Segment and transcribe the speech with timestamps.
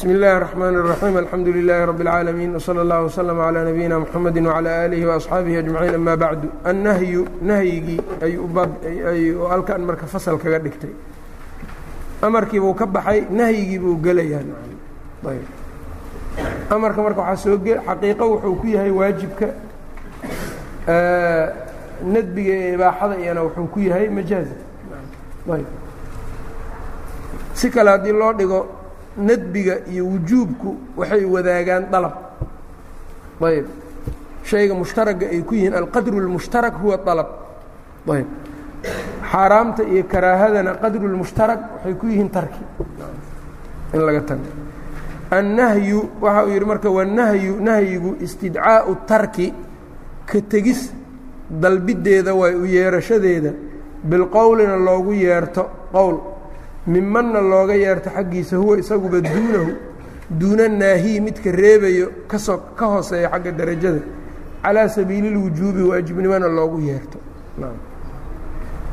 [0.00, 4.69] bsmi اllahi الرحmn الرaxيim alxamdu لilaahi rab اlcaalamiin wslى اllah wslm عlى nabiyina mxamedi wعlى
[4.81, 10.93] aalihi وaصxaabihi aجmaciin ama bacdu annahyu nahyigii ayuu halkan marka fasal kaga dhigtay
[12.23, 14.43] amarkii buu ka baxay nahyigii buu gelayaa
[16.71, 19.47] amarka marka waxaa soo xaqiiqo wuxuu ku yahay waajibka
[22.15, 24.55] nadbiga ee ibaaxada iyana wuxuu ku yahay majaaza
[27.53, 28.61] si kale haddii loo dhigo
[29.17, 32.13] nadbiga iyo wujuubku waxay wadaagaan dalab.
[33.41, 33.65] Ayb.
[34.43, 37.29] Shayga mushtaragga ay ku yihiin alqadru اlmushtarak huwa alab
[38.09, 38.27] ayb.
[39.31, 42.63] Xaaraamta iyo karaahadana qadru lmushtarak waxay ku yihiin tarki.
[43.93, 44.47] In laga tago.
[45.31, 49.53] Annahyu waxa uu yidhi marka wanahyu nahyigu istidcaau tarki
[50.25, 50.91] ka tegis
[51.49, 53.53] dalbideeda way u yeerashadeeda.
[54.03, 56.30] Bilqowlina loogu yeerto qowl
[56.87, 59.71] mimanna looga yeerto xaggiisa huwa isaguba duunahu
[60.29, 64.01] duuna naahiyi midka reebayo ka soo ka hooseeya xagga darajada.
[64.63, 67.17] Calaa sabiililwujuubi waajibnimona loogu yeerto.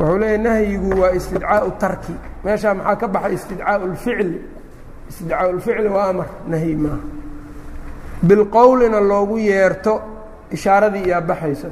[0.00, 2.14] Wuxuu leeyahy nahyigu waa istidcaau tarki.
[2.44, 3.34] Meeshaa maxaa ka baxay?
[3.34, 4.40] Istidcaau lficli
[5.08, 6.98] istidcaau lficli waa amar nahyi maaha.
[8.22, 10.00] Bilqowlina loogu yeerto
[10.50, 11.68] ishaaradii iyaa baxaysa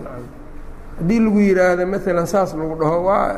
[0.98, 3.36] haddii lagu yidhaahdo maalan saas lagu dhaho waa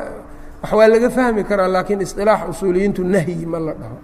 [0.63, 3.97] waa laga fahmi karaa laakiin isilaax usuuliyiintu nahyi ma la dhaho.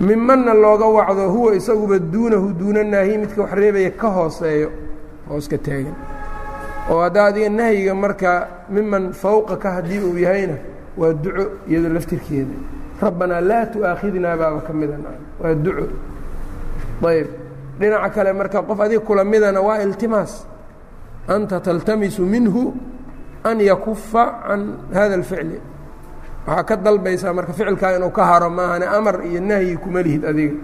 [0.00, 4.70] Mimanna looga wacdo huwa isaguba duunahu duuna naahiy midka wax reebaya ka hooseeyo
[5.28, 5.94] hooska taagan.
[6.90, 10.56] Oo haddaa adiga nahyiga marka miman fawqaka haddii uu yahayna
[10.96, 12.54] waa duco iyado laftirkeeda.
[13.00, 14.96] Rabbanaa laa tu'aakhidnaa baaba ka mida
[15.42, 15.86] waa duco.
[17.08, 17.26] Ayb.
[17.80, 20.46] Dhinaca kale marka qof adiga kula midana waa iltimaas.
[21.28, 22.74] Anta taltamisu minhu
[23.43, 24.61] an yakufa can
[24.93, 25.59] hada اlficli
[26.47, 30.55] waxaa ka dalbaysaa marka ficilkaa inuu ka haro maahane amar iyo nahyi kuma lihid adiga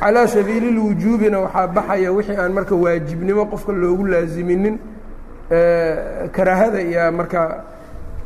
[0.00, 4.78] calىa sabiili اlwujuubina waxaa baxaya wixii aan marka waajibnimo qofka loogu laasiminin
[6.36, 7.40] karaahada iyo marka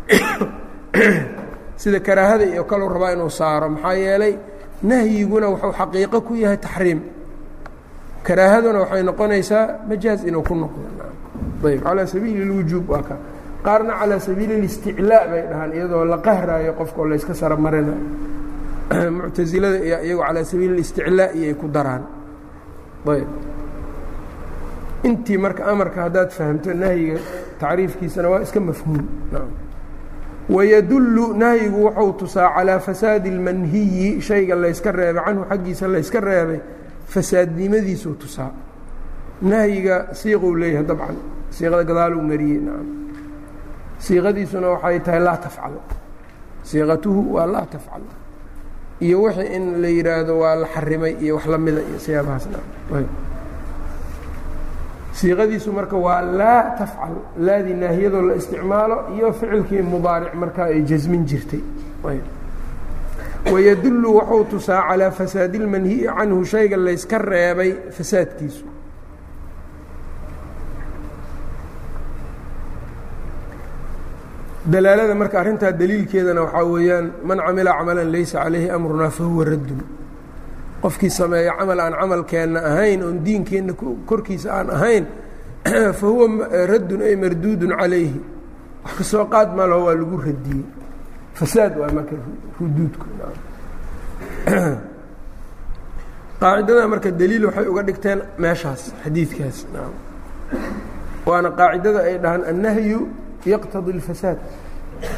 [1.76, 4.34] sida karaahada iyo kaluu rabaa inuu saaro maxaa yeelay
[4.82, 7.00] nahyiguna wuxuu xaqiiqo ku yahay taxriim
[8.26, 10.80] karaahaduna waxay noqonaysaa majaaz inuu ku noqdo
[11.68, 13.16] ayb calىa sabiili اlwujuub waa ka
[13.66, 17.98] qaarna calىa sabiili اlisticlaa bay dhahaan iyadoo la qahraayo qofka oo layska saro marinayo
[19.18, 22.02] muctasilada iyo iyago calىa sabiili اlisticlaa iyay ku daraan
[23.14, 23.28] ayb
[25.08, 27.18] intii marka amarka haddaad fahamto nahyiga
[27.60, 29.04] tacriifkiisana waa iska mafhuum
[30.50, 36.60] wayadullu nahyigu wuxuu tusaa calىa fasaadi اlmanhiyi shayga layska reebay canhu xaggiisa layska reebay
[37.12, 38.50] fasaadnimadiisuu tusaa
[39.42, 41.16] nahyiga siiquu leeyahay dabcan
[41.50, 42.88] siiqada gadaaluu mariyey nacam
[43.99, 45.73] siiqadiisuna waxay tahay laa tafcal
[46.63, 48.01] siiqatuhu waa laa tafcal
[49.01, 52.47] iyo wixii in la yidhaahdo waa la xarimay iyo wax lamida iyo siyaabahaas
[55.13, 61.25] siiqadiisu marka waa laa tafcal laadii naahiyadoo la isticmaalo iyo ficilkii mudaaric markaa ay jasmin
[61.25, 61.59] jirtay.
[63.53, 68.65] Wayadullu wuxuu tusaa calىa fasaadi اlmanhiyi canhu shayga layska reebay fasaadkiisu
[74.65, 79.81] dalaalada marka arrintaa daliilkeedana waxaa weeyaan man camila camalan laysa calayhi amrunaa fahuwa raddun.
[80.81, 83.73] Qofkii sameeya camal aan camalkeenna ahayn oon diinkeenna
[84.05, 85.05] korkiisa aan ahayn
[85.99, 88.21] fa huwa raddun ay marduudun calayhi.
[88.85, 90.65] Wax ka soo qaad malaho waa lagu radiyey
[91.33, 92.15] fasaad waa marka
[92.59, 93.05] ruduudku.
[96.41, 99.57] Qaacidada marka daliil waxay uga dhigteen meeshaas xadiidkaas.
[101.25, 102.99] Waana qaacidada ay dhahaan annahyu
[103.52, 104.38] yaqtadi اlfasaad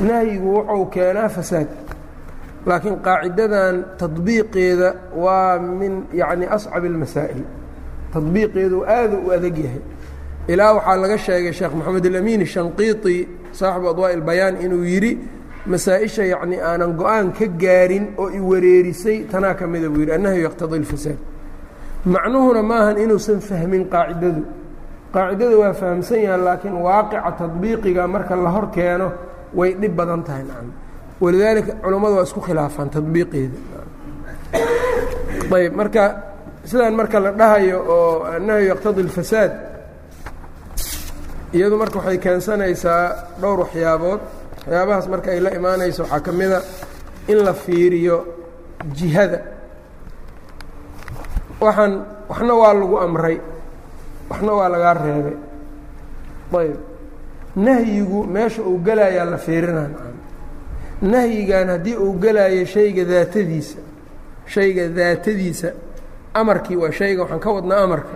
[0.08, 1.68] nahyigu wuxuu keenaa fasaad
[2.68, 4.88] laakiin qaacidadan tadbiiqeeda
[5.24, 7.42] waa min yani ascab اlmasaa'il
[8.14, 9.82] tadbiiqeedu aada u adag yahay
[10.52, 13.16] ilaa waxaa laga sheegay sheekh moxamed alamin shanqiiطi
[13.58, 15.12] saaxibu adwaaء اlbayaan inuu yidhi
[15.72, 20.42] masaa-isha yacni aanan go-aan ka gaarin oo i wareerisay tanaa ka mida buu yidhi annahyu
[20.48, 21.18] yaqtadi اlfasaad
[22.14, 24.42] macnuhuna maahan inuusan fahmin qaacidadu
[25.13, 29.07] qaacidada waa fahamsan yahan laakiin waaqica tadbiiqiga marka la hor keeno
[29.57, 30.69] way dhib badan tahay nacam.
[31.23, 33.57] Walidaalika culammadu waa isku khilaafaan tadbiiqeeda.
[35.57, 36.03] Ayb marka
[36.69, 39.51] sidaan marka la dhahayo oo annahyu yaqtadi اlfasaad
[41.57, 43.03] iyadu marka waxay keensanaysaa
[43.41, 44.21] dhowr waxyaabood.
[44.67, 46.59] Waxyaabahaas marka ay la imaanayso waxaa ka mida
[47.31, 48.17] in la fiiriyo
[48.97, 49.39] jihada.
[51.63, 51.93] Waxaan
[52.29, 53.37] waxna waa lagu amray
[54.29, 55.37] waxna waa lagaa reebay.
[56.59, 56.75] Ayb.
[57.55, 59.89] Nahyigu meesha uu gelayaa la fiirinaa
[61.01, 63.79] nahyigan haddii uu gelaayo shayga daatadiisa
[64.45, 65.69] shayga daatadiisa
[66.33, 68.15] amarkii waa shayga waxaan ka wadnaa amarka.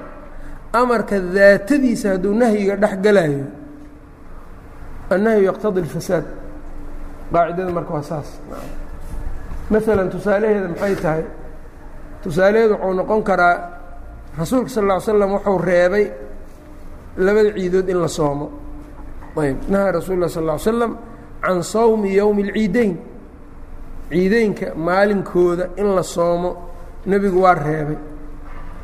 [0.73, 3.45] Amarka daatadiisa hadduu nahyiga dhex galayo
[5.09, 6.25] annahyu yaqtadi اlfasaad
[7.33, 8.29] qaacidada marka waa saas.
[9.69, 11.23] Maalan tusaalaheeda maxay tahay?
[12.23, 13.55] Tusaalaheedu wuxuu noqon karaa
[14.37, 16.05] rasuulka sal ll ly slam wuxuu reebay
[17.17, 18.47] labada ciidood in la soomo.
[19.37, 20.97] Ayb nahaa rasuul lah sal ly slam
[21.41, 22.97] can sawmi yowmi اlciideyn
[24.09, 26.55] ciideynka maalinkooda in la soomo
[27.05, 27.97] nebigu waa reebay.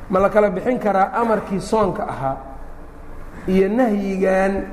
[0.10, 2.38] Ma la kala bixin karaa amarkii soonka ahaa
[3.48, 4.64] iyo nahyigan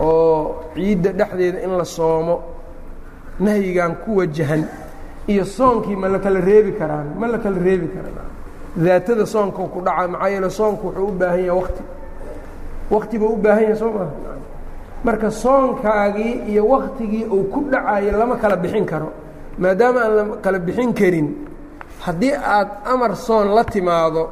[0.00, 2.42] oo ciidda dhexdeeda in la soomo
[3.40, 4.64] nahyigan ku wajahan
[5.28, 8.28] iyo soonkii ma la kala reebi karaan ma la kala reebi karaa
[8.76, 11.82] daatada soonka ku dhaca maxaa yeele soonku wuxuu u baahan yahay wakti
[12.90, 14.10] wakti buu u baahan yahay soo maha
[15.04, 19.12] marka soonkaagii iyo waktigii uu ku dhacayo lama kala bixin karo.
[19.58, 21.28] Maadaama aan la kala bixin karin
[22.04, 24.28] haddii aad amar soon la timaado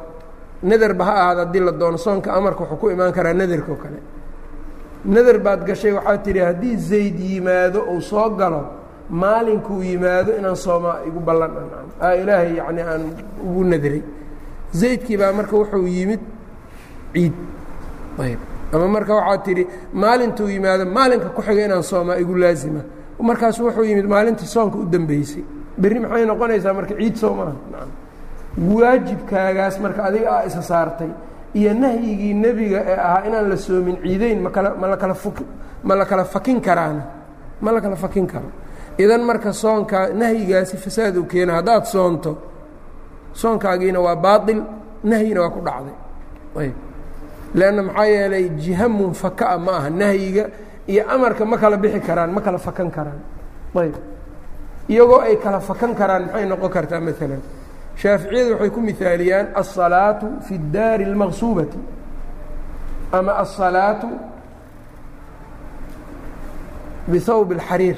[0.63, 1.97] naderba ha ahaada haddii la doono.
[1.97, 3.99] Soonka amarka wuxuu ku imaan karaa naderka oo kale.
[5.05, 8.61] Nader baad gashay waxaad tidhi haddii zayd yimaado uu soo galo
[9.09, 11.51] maalinkuu yimaado inaan soomaa igu ballan.
[12.21, 13.03] Ilaahay yacni aan
[13.43, 14.01] ugu nadray
[14.73, 16.19] zaydkii baa marka wuxuu yimid
[17.13, 17.33] ciid.
[18.19, 18.39] Ayb.
[18.73, 22.81] Ama marka waxaad tidhi maalintuu yimaado maalinka ku xiga inaan soomaa igu laazima.
[23.19, 25.43] Markaasu wuxuu yimid maalintii soonka u dambeysay.
[25.77, 27.55] Berri maxay noqonaysaa marka ciid soo maaha?
[28.57, 31.09] Waajibkaagaas marka adiga aa isa saartay
[31.53, 35.15] iyo nahyigii nebiga ee ahaa inaan la soomin ciideyn makala ma lakala
[35.83, 37.03] ma la kala fakin karaana.
[37.61, 38.51] Ma la kala fakin karo.
[38.97, 42.37] Idan marka soonkaa nahyigaasi fasaad u keena haddaad soonto
[43.33, 44.63] soonkaagiina waa baail
[45.03, 46.71] nahyina waa ku dhacday.
[47.55, 50.49] Lanna maxaa yeelay jiha munfakaa ah ma aha nahyiga
[50.87, 53.19] iyo amarka ma kala bixi karaan ma kala fakan karaan.
[53.75, 53.95] Ayb.
[54.89, 57.41] Iyagoo ay kala fakan karaan maxay noqon kartaa maalan
[57.95, 61.79] shaaficiyadu waxay ku miaaliyaan asalaatu fi daari اlmaqsuubati
[63.11, 64.07] ama asalaatu
[67.07, 67.97] bihawb اlxariir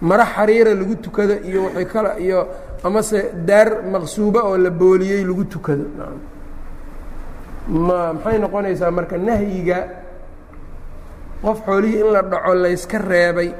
[0.00, 2.48] maro xariira lagu tukado iyo way kal iyo
[2.86, 5.84] amase daar maqsuuba oo la booliyey lagu tukado.
[7.68, 9.78] Ma maxay noqonaysaa marka nahyiga
[11.44, 13.50] qof xoolihii in la dhaco layska reebay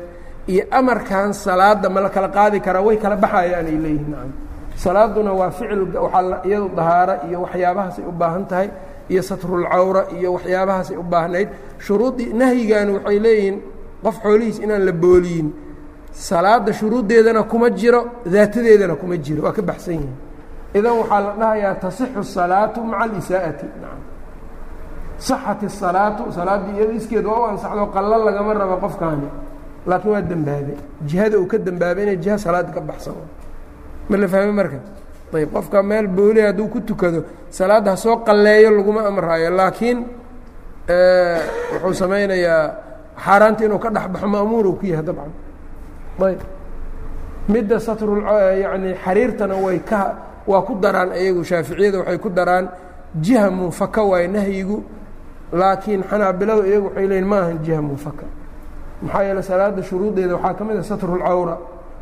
[0.53, 4.33] iyo amarkan salaada ma la kala qaadi karaa way kala baxayaan ay leeyihiin
[4.85, 8.69] salaaduna waa ficil waxaa iyadu dahaaro iyo waxyaabahaasay u baahan tahay
[9.13, 11.49] iyo satrulcawra iyo waxyaabahaasay u baahnayd.
[11.85, 13.57] Shuruuddii nahyigan waxay leeyihiin
[14.05, 15.49] qof xoolihiis inaan la booliyin
[16.12, 20.14] salaada shuruuddeedana kuma jiro daatadeedana kuma jiro waa ka baxsan yihin
[20.74, 24.02] idan waxaa la dhahayaa tasixu الsalaatu maca alisaa'ati nacam
[25.28, 29.28] saxat الsalaatu salaaddii iyado iskeed waa u ansaxdo qallo lagama rabo qofkaani
[29.90, 30.74] laakiin waa dembaabe
[31.10, 33.14] jihada uu ka dembaabay inay jiha salaada ka baxsan
[34.10, 34.80] ma la fahme marka
[35.34, 37.20] ayb qofka meel booli hadduu ku tukado
[37.50, 40.00] salaadda ha soo qalleeyo laguma amraayo laakiin
[41.74, 42.64] wuxuu samaynayaa
[43.26, 45.32] xaaraanta inuu ka dhexbaxo ma'muur uu ku yahay dabcan
[46.27, 46.41] ayb.
[47.49, 48.23] Midda satrul
[48.63, 50.01] yacni xariirtana way ka
[50.47, 52.69] waa ku daraan iyagu shaaficiyada waxay ku daraan
[53.21, 54.83] jiha munfaka waayo nahyigu
[55.53, 58.25] laakiin xanaabiladu iyagu waxay leeyiin ma ahan jiha munfaka.
[59.03, 61.57] Maxaa yeele salaada shuruuddeeda waxaa ka mid ah satrulcawra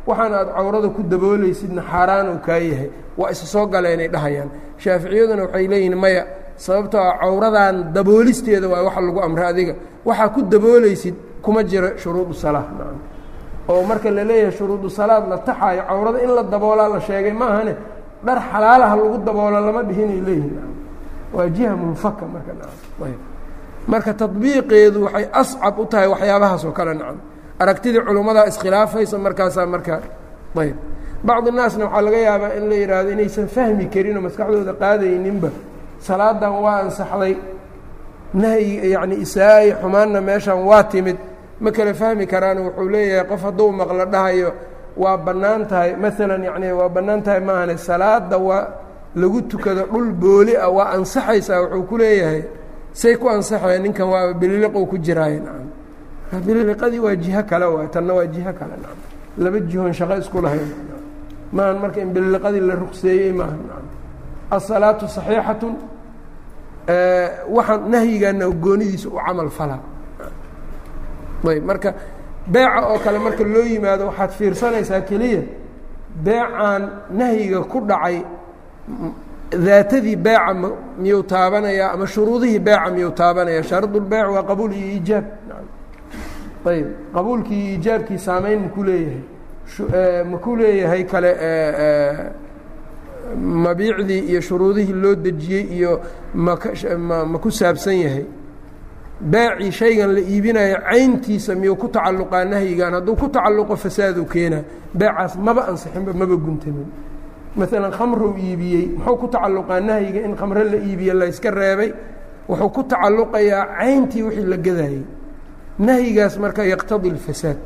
[0.07, 2.89] waxaana aad cawrada ku daboolaysidna xaaraan uu kaa yahay.
[3.17, 4.49] Waa isa soo galeenay dhahayaan.
[4.77, 6.23] Shaaficiyaduna waxay leeyihiin maya
[6.55, 9.73] sababtoo a cawradan daboolisteeda waa waxa lagu amra adiga.
[10.05, 12.65] Waxaa ku daboolaysid kuma jiro shuruudu salaa
[13.71, 17.73] oo marka la leeyahay shuruudu salaad la taxaayo cawrada in la daboolaa la sheegay maahane
[18.25, 20.73] dhar xalaalaha lagu daboola lama dhihinay leeyihiin
[21.35, 23.19] waa jiha munfaka marka nacam ayb.
[23.91, 27.17] Marka tadbiiqeedu waxay ascab u tahay waxyaabahaas oo kale nacam
[27.61, 29.95] aragtidii culummadaa iskhilaafaysa markaasaa marka
[30.63, 30.75] ayb.
[31.27, 35.49] Bacdi naasna waxaa laga yaabaa in la yidhaahdo inaysan fahmi karin oo maskaxdooda qaadayninba.
[36.07, 37.33] Salaadan waa ansaxday.
[38.33, 41.17] Nahyi yacni isaa-i xumaanna meeshan waa timid
[41.61, 44.49] ma kala fahmi karaan wuxuu leeyahay qof hadduu maqlo dhahayo
[44.97, 45.95] waa bannaan tahay.
[45.95, 48.67] Maalan yacni waa bannaan tahay maahane salaada waa
[49.15, 52.43] lagu tukado dhul booli ah waa ansaxaysaa wuxuu ku leeyahay
[52.93, 55.69] say ku ansaxaya ninkan waa bililiqou ku jiraaye nacam.
[56.45, 58.99] Bililiqadii waa jiho kale waay tanna waa jiho kale nacam.
[59.37, 60.69] Laba jihoon shaqo isku lahayn
[61.53, 63.85] maahan marka in bililiqadii la rugseeyey maaha nacam.
[64.51, 65.73] Asalaatu saxiixatun
[67.55, 69.79] waxaan nahyigaana goonidiisa u camal falaa
[71.49, 71.93] ayb marka
[72.47, 75.41] beeca oo kale marka loo yimaado waxaad fiirsanaysaa keliya
[76.25, 76.83] beecaan
[77.17, 78.17] nahyiga ku dhacay
[79.65, 80.53] daatadii beeca
[81.01, 83.63] miyuu taabanayaa ama shuruudihii beeca miyuu taabanaya?
[83.63, 85.25] Shaardulbeec waa qabuul iyo iijaab
[86.71, 89.21] ayb qabuulkii iyo iijaabkii saameyn maku leeyahay.
[90.31, 91.31] Maku leeyahay kale
[93.37, 96.01] mabiicdii iyo shuruudihii loo dejiyey iyo
[96.97, 98.25] mama ku saabsan yahay
[99.21, 104.63] baacii shaygan la iibinayo cayntiisa miyuu ku tacalluqaa nahyigan hadduu ku tacalluqo fasaaduu keenaa
[104.93, 106.87] beecaas maba ansixinba maba guntamin.
[107.55, 111.93] Maalan khamruu iibiyey muxuu ku tacalluqaa nahyiga in khamre la iibiye layska reebay?
[112.49, 115.03] Wuxuu ku tacalluqayaa cayntii wixii la gadayey
[115.79, 117.57] nahyigaas marka yaqtadi اlfasaad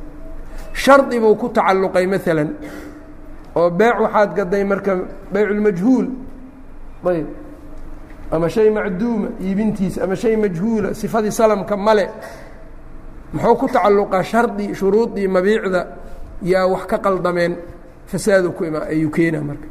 [0.74, 2.50] shardi buu ku tacalluqay maalan
[3.56, 4.94] oo beec waxaad gaday marka
[5.34, 6.08] beyculmajhuul
[7.06, 7.28] ayb
[8.32, 12.10] ama shay macduuma iibintiisa ama shay majhuula sifadii salamka male
[13.34, 15.82] muxuu ku tacalluqaa shardi shuruudii mabiicda
[16.41, 17.55] yaa wax ka qaldameen
[18.05, 19.67] fasaadu ku ima ayuu keenaa marka.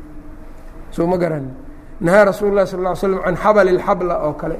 [0.90, 1.46] Soo ma garan
[2.00, 4.58] nahaa rasuulu lah sal ll ly slam can xabali اlxabla oo kale.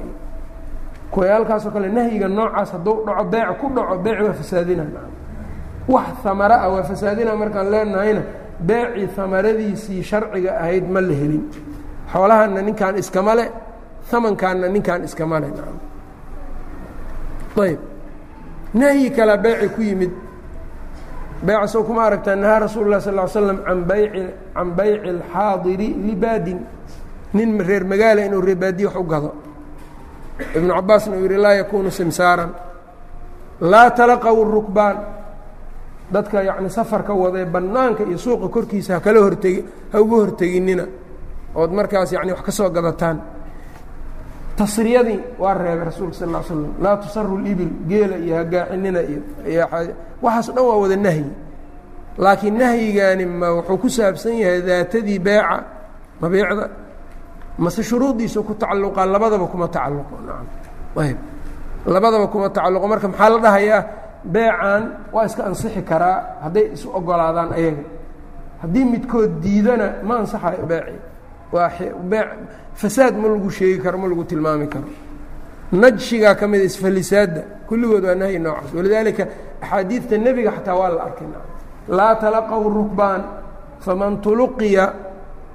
[1.11, 4.83] Kuwayaalkaasoo kale nahyiga noocaas hadduu dhaco beec ku dhaco beec waa fasaadina
[5.87, 8.21] wax amara ah waa fasaadina markaan leenahayna
[8.59, 11.43] beecii amaradiisii sharciga ahayd ma la helin.
[12.11, 13.45] Xoolahanna ninkaan iskama le
[14.11, 15.47] amankaanna ninkaan iskama le
[17.61, 17.79] ayb.
[18.73, 20.11] Nahyi kalea beeci ku yimid.
[21.43, 26.59] Beeca sow kuma aragtaa nahaa rasuulu lah sal slam an bayci can bayci اlxaadiri libaadin.
[27.33, 29.33] Nin reer magaala inuu reebaadiye wax u gado.
[30.55, 32.51] Ibnu cabaasna uu yidhi laa yakuunu simsaaran.
[33.61, 34.97] Laa talaqaw rukbaan.
[36.11, 40.85] Dadka yacni safarka wadee bannaanka iyo suuqa korkiisa hakala hortegi ha uga horteginina
[41.55, 43.34] ood markaas yani wax ka soo gadataan
[44.57, 49.65] tasriyadii waa reebay rasuulka sal slam laa tusaru libil geela iyo hagaaxinina iyo
[50.23, 51.25] waxaas dhan waa wada nahyi.
[52.17, 55.57] Laakiin nahyigaani ma wuxuu ku saabsan yahay daatadii beeca
[56.21, 56.65] mabiicda
[57.59, 60.15] mase shuruudiisa ku tacalluqaa labadaba kuma tacalluqo.
[61.03, 61.17] Ayb
[61.93, 62.85] labadaba kuma tacalluqo.
[62.87, 63.81] Marka maxaa la dhahayaa?
[64.33, 64.83] Beecan
[65.13, 67.83] waa iska ansixi karaa hadday isu ogolaadaan ayaga.
[68.63, 70.95] Haddii midkood diidana ma ansaxayo beeci.
[71.51, 71.69] Waa
[72.09, 72.23] bee
[72.75, 74.87] fasaad ma lagu sheegi karo ma lagu tilmaami karo.
[75.71, 78.73] Najshigaa ka mida isfalisaadda kulligood waa nahyi noocaas.
[78.77, 79.23] Walidaalika
[79.61, 81.27] axaadiidta nebiga xataa waa la arkay
[81.87, 83.21] laa talaqaw rukbaan
[83.79, 84.93] faman tuluqiya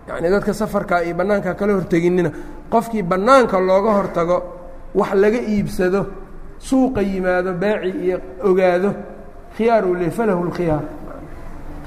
[0.08, 2.30] yani dadka safarkaa iyo bannaanka kala horteginina
[2.72, 4.36] qofkii bannaanka looga hortago
[4.94, 6.06] wax laga iibsado
[6.58, 8.90] suuqa yimaado beeci iyo ogaado
[9.56, 10.84] khiyaaruu le falahu lkhiyaar.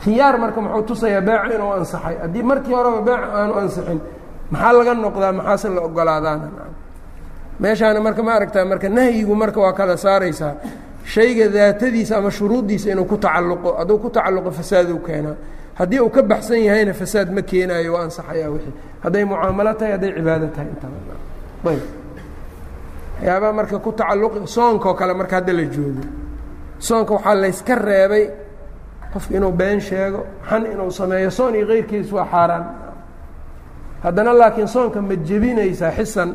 [0.03, 2.15] Khiyaar marka muxuu tusayaa beeca inuu ansaxay.
[2.21, 3.99] Haddii markii horeba beec aanu ansixin
[4.53, 5.31] maxaa laga noqdaa?
[5.39, 6.47] Maxaase la ogolaadaana
[7.61, 10.53] meeshaana marka ma aragtaa marka nahyigu marka waa kala saaraysaa.
[11.13, 15.35] Shayga daatadiisa ama shuruuddiisa inuu ku tacalluqo hadduu ku tacalluqo fasaaduu keenaa.
[15.79, 18.73] Haddii uu ka baxsan yahayna fasaad ma keenaayo waa ansaxayaa wixii.
[19.03, 20.95] Hadday mucaamalo tahay hadday cibaado tahay intaba
[21.71, 21.81] ayb.
[23.19, 26.03] Waxyaabaha marka ku tacalluqi soonkaoo kale marka hadda la joogo.
[26.79, 28.25] Soonka waxaa layska reebay
[29.13, 30.19] qofku inuu been sheego
[30.49, 31.29] xan inuu sameeyo.
[31.37, 32.63] Soon iyo keyrkiis waa xaaraan
[34.03, 36.29] haddana laakiin soonka ma jebinaysaa xisan.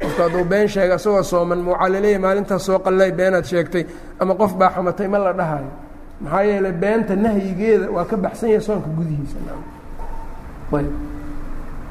[0.00, 1.60] Qofku hadduu been sheega isagoo sooman
[1.92, 3.84] laleeyahy maalintaas soo qallay beenaad sheegtay
[4.20, 5.70] ama qof baa xamatay ma la dhahayo.
[6.22, 9.36] Maxaa yeelay beenta nahyigeeda waa ka baxsan yahay soonka gudihiisa.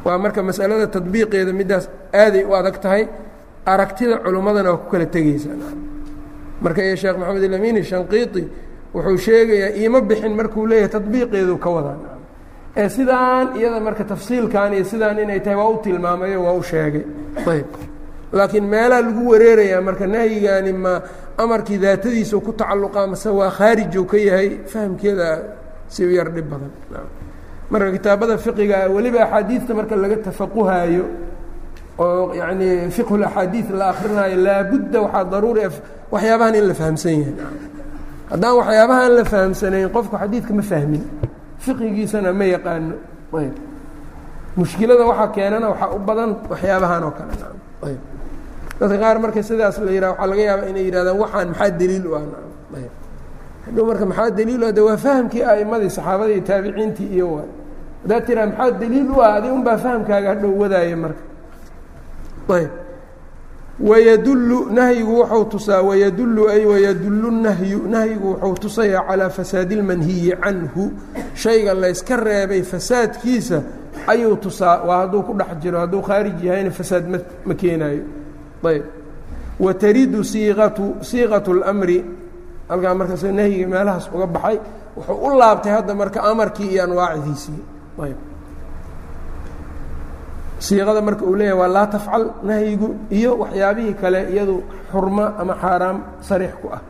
[0.05, 3.03] Waa marka masalada tadbiiqeeda middaas aaday u adag tahay
[3.65, 5.55] aragtida culummadana waa ku kala tegeysaa
[6.63, 8.43] marka iyo sheekh maxamed ilamin shanqiiti
[8.93, 11.97] wuxuu sheegayaa iima bixin markuu leeyahay tadbiiqeedu ka wadaa
[12.77, 17.03] ee sidaan iyada marka tafsiilkan iyo sidaan inay tahay waa u tilmaamayo waa u sheegay.
[17.53, 17.67] Ayb.
[18.37, 20.93] Laakiin meelaa lagu wareerayaa marka nahyigaani ma
[21.37, 25.27] amarkii daatadiisa ku tacalluqaa mase waa khaarijow ka yahay fahamkeeda
[25.87, 26.71] si u yar dhib badan.
[27.71, 31.05] Marka kitaabada fiqiga weliba axaadiidta marka laga tafaquhaayo
[31.99, 35.73] oo yacni fiqhu laxaadiid la akrinaayo laabudda waxaa daruuri ah
[36.13, 37.35] waxyaabahan in la fahamsan yahay.
[38.31, 41.03] Haddaan waxyaabahan la fahamsanayn qofku xadiidka ma fahmin
[41.63, 42.95] fiqigiisana ma yaqaano.
[43.39, 43.55] Ayb.
[44.57, 47.33] Mushkilada waxaa keenana waxaa u badan waxyaabahan oo kale
[47.87, 47.99] ayb.
[48.79, 52.15] Dadka qaar marka sidaas la yidhaha waxaa laga yaabaa inay yidhahdaan waxaan maxaa deliil u
[52.15, 52.21] ah
[52.77, 52.91] ayb.
[53.65, 57.49] Hadhow marka maxaa deliil u ah de waa fahamkii a'immadii saxaabadii iyo taabiciintii iyo waay
[58.03, 61.23] haddaad tiraa maxaa deliil u ah adi un baa fahamkaaga hadhow wadaaya marka.
[62.57, 62.71] Ayb
[63.83, 70.91] wayadullu nahyigu wuxuu tusaa wayadullu ay wayadullu nahyu nahyigu wuxuu tusayaa calaa fasaadi اlmanhiyi canhu.
[71.35, 73.61] Shayga layska reebay fasaadkiisa
[74.07, 78.03] ayuu tusaa waa hadduu ku dhex jiro hadduu khaarij yahayna fasaad ma ma keenaayo.
[78.63, 78.83] Ayb.
[79.59, 81.97] Wataridu siiqatu siiqatu اlmri
[82.69, 84.57] halkaa markaas nahyiga meelahaas uga baxay
[84.95, 87.61] wuxuu u laabtay hadda marka amarkii iyo anwaacdiisii.
[88.03, 88.17] Ayb
[90.62, 92.88] siiqada marka uu leeyahay waa laa tafcal nahyigu
[93.18, 94.56] iyo waxyaabihii kale iyadu
[94.92, 95.96] xurmo ama xaaraam
[96.28, 96.80] sariix ku ah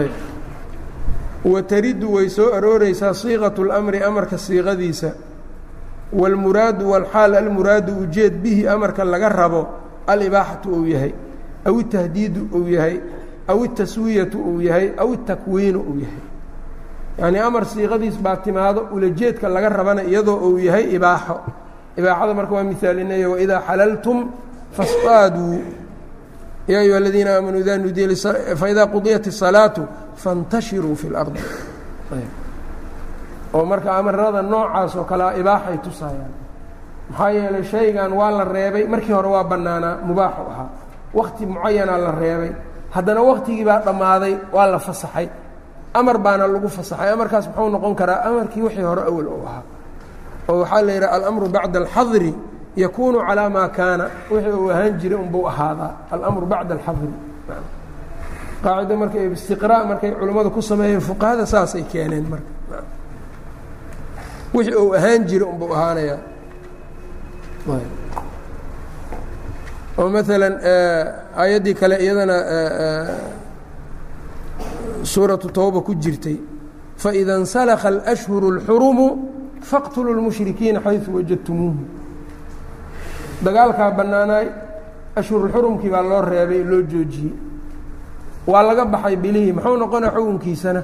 [0.00, 0.10] ayb
[1.44, 5.10] wataridu way soo arooreysaa siiqatu اlmri amarka siiqadiisa
[6.12, 9.62] wاlmuraadu wاlxaal almuraadu ujeed bihi amarka laga rabo
[10.06, 11.12] alibaaxatu uu yahay
[11.68, 12.96] aw itahdiidu uu yahay
[13.48, 16.22] aw itaswiyatu uu yahay aw itakwiinu uu yahay
[17.18, 21.36] yacnii amar siiqadiis baa timaado ulajeedka laga rabana iyadoo uu yahay ibaaxo
[21.98, 24.18] ibaaxada marka waa misaalinaya waidaa xalaltum
[24.76, 25.54] fasqaaduu
[26.72, 28.08] yaa ayuha aladiina aamanuu idaa nudiya
[28.60, 29.82] faidaa qudiyat الsalaatu
[30.22, 31.40] faاntashiruu fi اlardi
[33.56, 36.32] oo marka amarada noocaas oo kalea ibaaxay tusaayaan
[37.10, 40.68] maxaa yeelay shaygan waa la reebay markii hore waa bannaanaa mubaaxu ahaa
[41.18, 42.52] wakti mucayanaa la reebay
[42.94, 45.26] haddana waktigii baa dhammaaday waa la fasaxay
[45.98, 49.62] amar baana lagu fasaxay amarkaas muxuu noqon karaa amarkii wixii hore awal u ahaa
[50.48, 52.34] oo waxaa la yidhaha alamru bacda alxadri
[52.82, 57.08] yakuunu calaa maa kaana wixii uu ahaan jiray unbuu ahaadaa alamru bacda alxadri
[58.64, 62.50] qaacido marka istiqraa markay culimmadu ku sameeyeen fuqahada saasay keeneen marka
[64.54, 66.18] wixii uu ahaan jiray unbuu ahaanayaa
[69.98, 70.54] oo maalan
[71.42, 72.36] aayaddii kale iyadana
[75.12, 76.36] suuratu towba ku jirtay
[77.02, 79.06] faida اnsalakha اlأshhuru اlxurumu
[79.61, 81.83] faqtuluu lmushrikiina xayu wajadtumuuhu.
[83.43, 84.47] Dagaalkaa bannaanaay
[85.15, 87.33] ashhurulxurumkii baa loo reebay loo joojiyey.
[88.47, 90.83] Waa laga baxay bilihii muxuu noqonaa xukunkiisana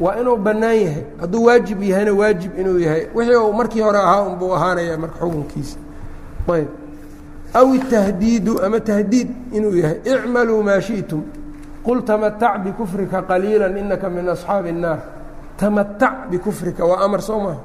[0.00, 3.06] waa inuu bannaan yahay hadduu waajib yahayna waajib inuu yahay.
[3.14, 5.78] Wixii uu markii hore ahaa unbuu ahaanaya marka xukunkiisa
[6.52, 6.68] ayb.
[7.54, 11.22] Aw itahdiidu ama tahdiid inuu yahay icmaluu maa shi'tum.
[11.84, 14.98] Qul tamatac bikufrika qaliila inaka min asxaabi الnaar
[15.56, 17.60] tamatac bikufrika waa amar soo maaha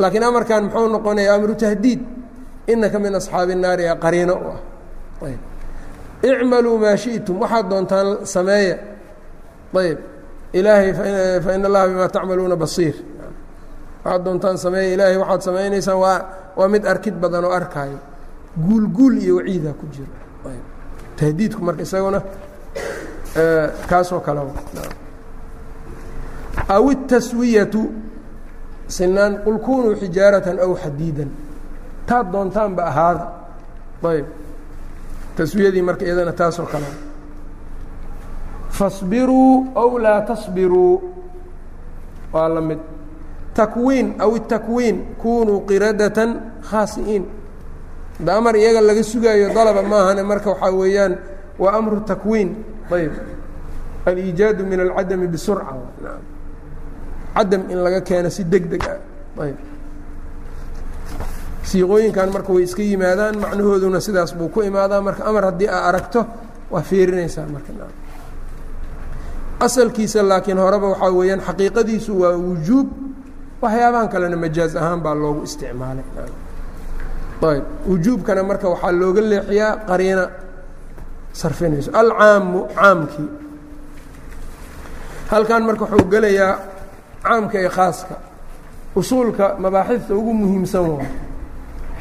[0.00, 2.00] laakiin amarkan muxuu noqonaya amru tahdiid
[2.72, 4.60] inaka min asxaabi الnaari ee qariino u ah
[5.28, 5.40] ayb
[6.30, 8.76] icmaluu maa shiئtum waxaad doontaan sameeya
[9.82, 9.98] ayb
[10.58, 10.90] ilaahay
[11.46, 12.94] fain allaha bima tacmaluuna basiir
[14.04, 16.18] waxaad doontaan sameeya ilaahay waxaad samaynaysaan waa
[16.58, 17.98] waa mid arkid badan oo arkaayo
[18.66, 20.12] guulguul iyo waciidaa ku jiro
[21.18, 22.20] tahdiidku marka isaguna
[23.90, 24.40] kaasoo kale
[26.76, 27.80] aw الtaswiyatu
[28.89, 31.29] sinaan qul kunuu xijaaratan aw xadiidan.
[32.09, 33.25] Taad doontaanba ahaada
[34.03, 34.25] ayb.
[35.37, 36.89] Taswiyadii marka iyadana taasoo kale.
[38.69, 40.95] Fasbiruu aw laa tasbiruu.
[42.33, 42.79] Waa la mid.
[43.53, 47.25] Takwiin aw itakwiin kunuu qiradatan khaasi'iin.
[48.19, 51.13] Da amar iyaga laga sugaayo dalaba maahane marka waxaa weeyaan
[51.59, 52.49] waa amru takwiin.
[52.91, 53.13] Ayb.
[54.05, 55.73] Aliijaadu min alcadami bisurca
[57.35, 58.97] cadam in laga keeno si deg deg ah.
[59.43, 59.57] Ayb.
[61.69, 65.01] Siiqooyinkan marka way iska yimaadaan macnahooduna sidaas buu ku imaadaa.
[65.01, 66.25] Marka amar haddii aa aragto
[66.71, 67.71] waa fiirinaysaa marka
[69.59, 72.87] asalkiisa laakiin horeba waxaa weeyaan xaqiiqadiisu waa wujuub
[73.61, 76.03] waxyaabahan kalena majaaz ahaan baa loogu isticmaalay
[77.43, 77.65] ayb.
[77.89, 80.23] Wujuubkana marka waxaa looga leexiyaa qariina
[81.33, 81.91] sarfinayso.
[82.01, 83.29] Alcaamu caamkii.
[85.31, 86.53] Halkan marka wuxuu gelayaa
[87.23, 88.15] caamka ee khaaska
[88.99, 91.05] usuulka mabaaxifta ugu muhiimsan waa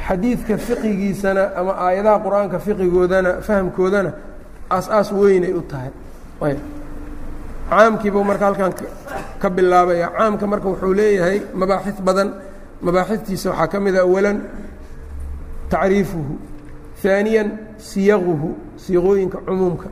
[0.07, 4.11] xadiidka fiqigiisana ama aayadaha qur'aanka fiqigoodana fahamkoodana
[4.75, 5.91] aas-aas weynay u tahay.
[6.47, 6.59] Ayb.
[7.71, 8.73] Caamkiibuu marka halkan
[9.43, 10.07] ka bilaabaya.
[10.17, 12.29] Caamka marka wuxuu leeyahay mabaaxif badan.
[12.87, 14.39] Mabaaxiftiisa waxaa ka mida awalan
[15.73, 16.35] tacriifuhu
[17.03, 17.43] ثaaniya
[17.91, 18.49] siyaquhu
[18.83, 19.89] siiqooyinka cumuumka.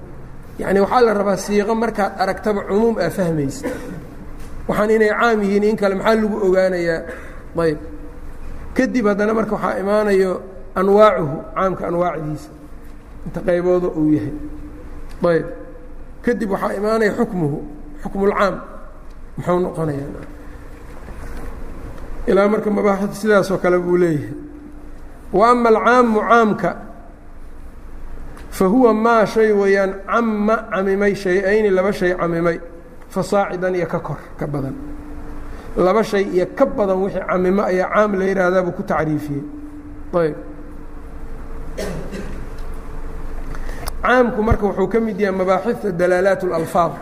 [0.61, 3.69] Yacni waxaa la rabaa siiqo markaad aragtaba cumuum aa fahmaysa
[4.69, 7.01] waxaan inay caam yihiin in kale maxaa lagu ogaanayaa
[7.65, 7.79] ayb
[8.77, 10.33] kadib haddana marka waxaa imaanayo
[10.81, 12.51] anwaacuhu caamka anwaacdiisa.
[13.27, 14.35] Inta qaybooda uu yahay.
[15.33, 15.47] Ayb
[16.25, 17.59] kadib waxaa imaanaya xukmuhu
[18.03, 18.55] xukmulcaam
[19.37, 20.25] muxuu noqonayaa?
[22.31, 24.35] Ilaa marka mabaaxid sidaasoo kale buu leeyahay.
[25.33, 26.71] Wa ama alcaamu caamka
[28.57, 32.59] fa huwa maa shay weeyaan camma camimay shay-ayni laba shay camimay
[33.16, 34.76] fasaacidan iyo ka kor ka badan
[35.86, 39.44] laba shay iyo ka badan wixii camimo ayaa caam la yidhaahdaa buu ku tacriifiyey
[40.22, 40.36] ayb
[44.04, 46.94] caamku marka wuxuu ka mid yahay mabaaxifta dalaalaat اlalfaad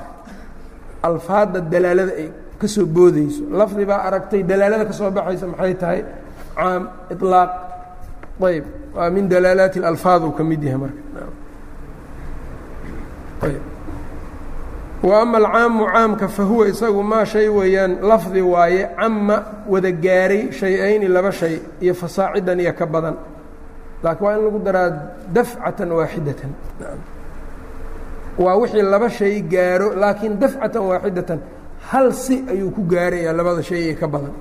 [1.09, 2.27] alfaadda dalaalada ay
[2.59, 5.99] ka soo boodeyso lafdi baa aragtay dalaalada ka soo baxaysa maxay tahay
[6.57, 7.51] caam iطlaaq
[8.49, 11.01] ayb waa min dalaalaati اlalfaad uu ka mid yahay marka
[13.47, 13.61] ayb
[15.04, 19.36] wa ama alcaamu caamka fa huwa isagu maa shay weeyaan lafdi waaye cama
[19.68, 23.16] wada gaaray shay-ayni laba shay iyo fasaacidan iyo ka badan.
[24.02, 24.90] Laakiin waa in lagu daraa
[25.36, 26.50] dafcatan waaxidatan.
[28.38, 31.38] Waa wixii laba shay gaaro laakiin dafcatan waaxidatan
[31.90, 34.32] hal si ayuu ku gaarayaa labada shay ee ka badan.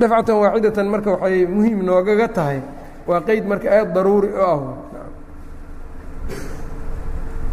[0.00, 2.60] Dafcatan waaxidatan marka waxay muhiim noogaga tahay.
[3.08, 4.60] Waa qeyd marka aad daruuri u ah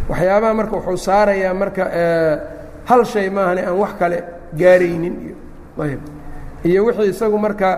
[0.09, 1.83] waxyaabaha marka wuxuu saarayaa marka
[2.89, 4.17] hal shay maahane aan wax kale
[4.59, 5.35] gaaraynin iyo
[5.83, 6.01] ayb
[6.69, 7.69] iyo wixii isagu marka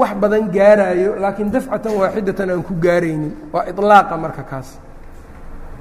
[0.00, 4.68] wax badan gaaraayo laakiin dafcatan waaxidatan aan ku gaaraynin waa iطlaaqa marka kaas.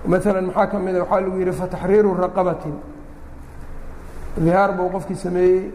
[0.05, 2.75] Maalan maxaa ka mida waxaa lagu yidhi fataxriiru raqabatin.
[4.43, 5.71] Dihaar buu qofkii sameeyey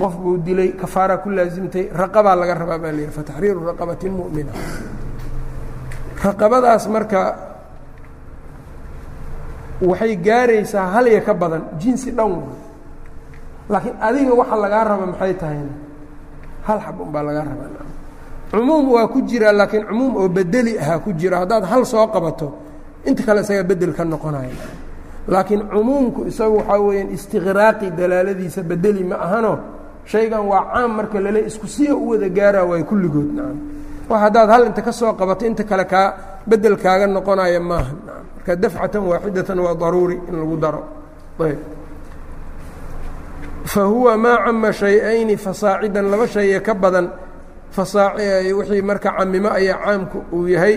[0.00, 4.52] qof buu dilay kafaara ku laasimtay raqabaa laga rabaa baa la yidhi fataxriiru raqabatin mu'mina.
[6.24, 7.20] Raqabadaas marka
[9.82, 12.32] waxay gaaraysaa hal iyo ka badan jinsi dhan
[13.68, 15.74] laakiin adiga waxa lagaa raba maxay tahayna?
[16.66, 17.84] Hal xab un baa lagaa rabaa.
[18.50, 21.38] Cumuum waa ku jira laakiin cumuum oo bedeli ahaa ku jira.
[21.42, 22.48] Haddaad hal soo qabato
[23.04, 24.54] inta kale isaga bedel ka noqonaya.
[25.28, 29.58] Laakiin cumuumku isagu waxaa weeyaan istiqraaqi dalaaladiisa bedeli ma ahano.
[30.04, 33.58] Shaygan waa caam marka lale isku siya u wada gaaraa waay kulligood nacam.
[34.08, 36.06] Wax haddaad hal inta ka soo qabato inta kale kaa
[36.46, 36.76] bedel
[37.16, 40.82] noqonaya maaha nacam marka dafcatan waaxidatan waa daruuri in lagu daro
[41.40, 41.58] ayb
[43.64, 47.08] fa huwa maa cama shay-ayni fasaacidan laba shaye ka badan
[47.76, 50.76] wixii marka camimo ayaa caamku uu yahay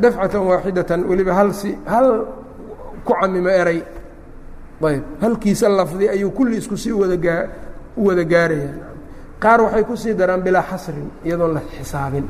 [0.00, 1.50] dafcatan waaxidatan weliba hal
[1.86, 2.08] hal
[3.04, 3.80] ku camimo eray
[4.88, 7.44] ayb halkiisa lafdi ayuu kulli isku sii wada gaa
[7.96, 8.70] u wada gaaraya
[9.38, 12.26] qaar waxay ku sii daraan bilaa xasrin iyadoon la xisaabin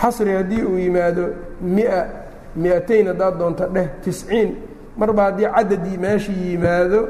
[0.00, 1.24] xasri haddii uu yimaado
[1.60, 2.21] mia
[2.56, 4.56] miatayn haddaad doonto dheh tisciin.
[4.96, 7.08] Marba haddii cadadii meesha yimaado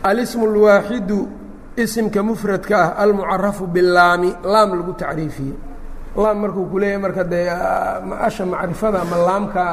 [0.03, 1.29] Alismu اlwaaxidu
[1.77, 5.55] isimka mufradka ah almucarafu bilaami laam lagu tacriifiyey.
[6.17, 7.51] Laam markuu ku leeyahay marka dee
[8.21, 9.65] asha macrifada ama laamka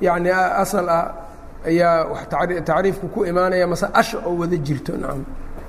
[0.00, 1.21] yani asal ah
[1.66, 2.26] ayaa
[2.68, 5.24] tacriifku ku imaanaya mase asha oo wada jirto nacam.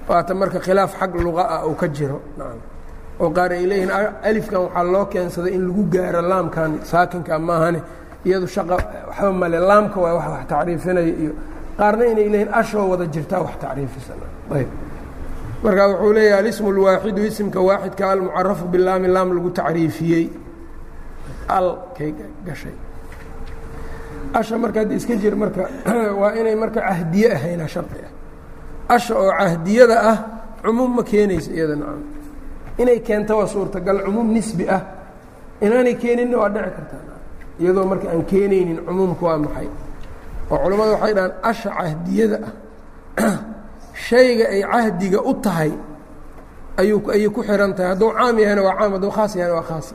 [0.07, 2.59] Waata marka khilaaf xag luqa ah uu ka jiro nacam.
[3.21, 3.91] Oo qaar ay leeyihiin
[4.29, 7.79] alifkan waxaa loo keensaday in lagu gaaro laamkan saakinka maahane
[8.25, 8.75] iyadu shaqa
[9.09, 11.33] waxba male laamka waa wax wax tacriifinaya iyo
[11.77, 14.13] qaarna inay leeyihiin ashoo wada jirtaa wax tacriifisa
[14.57, 14.69] ayb
[15.63, 20.25] marka wuxuu leeyahay alismu اlwaaxidu isimka waaxidka almucarafu bilaami laam lagu tacriifiyey.
[21.57, 22.11] Al kay
[22.47, 22.75] gashay
[24.33, 25.69] asha marka hadda iska jir marka
[26.21, 28.11] waa inay marka cahdiye ahayna shardi ah.
[28.95, 30.17] Asha oo cahdiyada ah
[30.63, 32.03] cumuum ma keenaysa iyada nacam.
[32.77, 34.81] Inay keento waa suurtagal cumuum nisbi ah.
[35.61, 37.17] Inaanay keeninna waa dhici kartaa
[37.59, 39.69] iyadoo marka aan keenaynin cumuumka waa maxay.
[40.51, 42.37] Oo culammada waxay dhahaan asha cahdiyada
[43.17, 43.37] ah
[44.07, 45.71] shayga ay cahdiga u tahay
[46.77, 49.87] ayuu ayay ku xihan tahay hadduu caam yahayna waa caam hadduu khaas yahayna waa khaas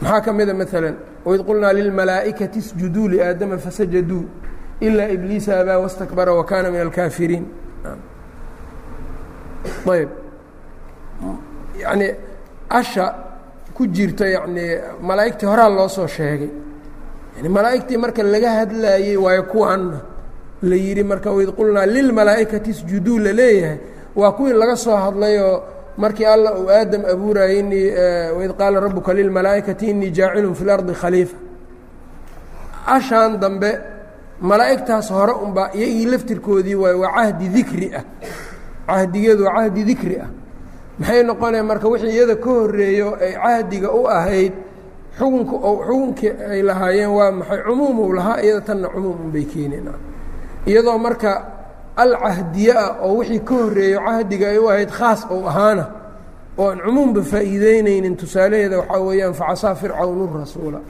[0.00, 0.96] maxaa ka mida maalan
[1.28, 4.24] waid qulnaa lilmalaa'ikati isjuduu liaadama fasajaduu
[4.86, 7.44] ilaa ibliisa abaa wastakbara wa kaana min alkaafiriin.
[9.92, 10.08] Ayb
[11.82, 12.12] yacnii
[12.78, 13.04] asha
[13.74, 14.70] ku jirta yacnii
[15.08, 16.50] malaa'igtii horaa loo soo sheegay.
[17.36, 19.98] Yani malaa'igtii marka laga hadlaayey waayo kuwaanna
[20.62, 23.78] la yidhi marka waid qulnaa lilmalaa'ikati isjuduu la leeyahay
[24.16, 25.62] waa kuwii laga soo hadlayoo
[26.02, 27.62] markii alla uu aadam abuurayey
[28.38, 31.36] waid qaala rabuka lilmalaa'ikati inii jaacilun fi lardi khaliifa.
[32.86, 33.70] Ashaan dambe
[34.40, 38.04] malaa'igtaas hore unbaa iyagii laftirkoodii waay waa cahdi dikri ah.
[38.86, 40.30] Cahdigeedu waa cahdi dikri ah.
[40.98, 44.52] Maxay noqonaya marka wixii iyada ka horreeyo ay cahdiga u ahayd
[45.18, 45.56] xukunka
[45.88, 48.42] xukunkii ay lahaayeen waa maxay cumuumuu lahaa?
[48.42, 49.88] Iyada tanna cumuumun bay keeneen.
[50.66, 51.30] Iyadoo marka
[51.98, 55.84] alcahdiye ah oo wixii ka horreeyo cahdiga ay u ahayd khaas ou ahaana
[56.58, 60.80] oo aan cumuumba faa'iideyneynin tusaalaheeda waxaa weeyaan facasaa fircawnu rasuula.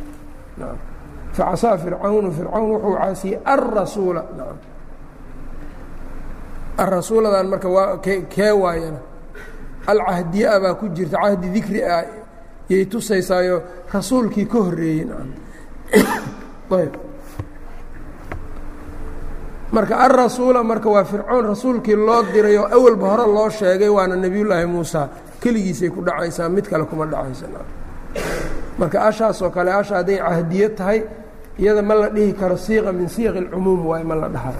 [1.32, 4.24] Facasaa fircawnu fircawn wuxuu caasiyey alrasuula
[6.78, 9.00] arasuuladan marka waa ke kee waayana?
[9.86, 12.04] Alcahdiye ah baa ku jirta cahdi dikri ah
[12.68, 15.06] yay tusaysaayo rasuulkii ka horreeyey.
[16.78, 17.07] Ayb
[19.72, 24.66] marka alrasuula marka waa fircoon rasuulkii loo diray oo awalba hore loo sheegay waana nebiyullaahi
[24.66, 25.08] muusa.
[25.40, 27.46] Keligiisay ku dhacaysaa mid kale kuma dhacaysa.
[28.78, 31.02] Marka ashaasoo kale asha hadday cahdiye tahay
[31.58, 34.54] iyada ma la dhihi karo siiqa min siiqi اlcumuum waay ma la dhahay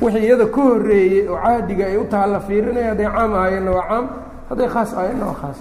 [0.00, 3.86] wixii iyada ka horeeyey oo cahdiga ay u taha la fiirinaya hadday caam ahayeenna waa
[3.88, 4.06] caam
[4.48, 5.58] hadday khaas ahayeenna waa khaas.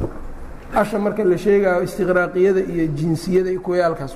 [0.75, 4.13] Asha marka la sheegayo istiqraaqiyada iyo jinsiyada iyo kuwayaalkaas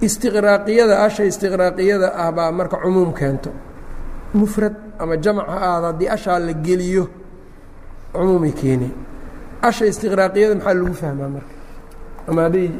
[0.00, 3.50] istiqraaqiyada asha istiqraaqiyada ah baa marka cumuum keento.
[4.34, 7.08] Mufrad ama jamc ha aada haddii ashaa la geliyo
[8.12, 8.90] cumuumay keeni
[9.62, 11.54] asha istiqraaqiyada maxaa lagu fahmaa marka?
[12.28, 12.70] Ama hadday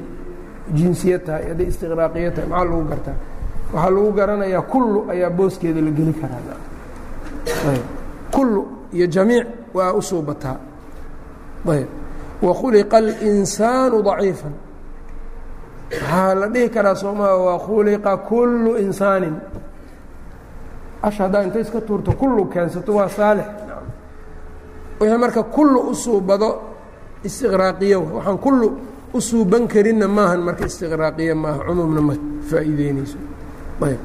[0.74, 3.16] jinsiyad tahay hadday istiqraaqiya tahay maxaa lagu gartaa?
[3.72, 6.58] Waxaa lagu garanayaa kullu ayaa booskeeda la geli karaa.
[8.30, 10.58] Kullu iyo jamiic waa u suubataa
[11.68, 11.88] ayb.
[12.42, 14.48] Wakhuliqa اlinsaanu ضaciifa
[15.90, 19.36] waxaa la dhihi karaa soomaa wakhuliqa kullu insaanin.
[21.02, 23.46] Asha haddaa inta iska tuurto kullu keensato waa saalix.
[25.00, 26.48] Wixii marka kullu u suubado
[27.24, 28.68] istiqraaqiyo waxaan kullu
[29.14, 32.14] u suuban karinna maahan marka istiqraaqiya maaha cumuumna ma
[32.50, 33.18] faa'iideynayso
[33.82, 34.00] ayb.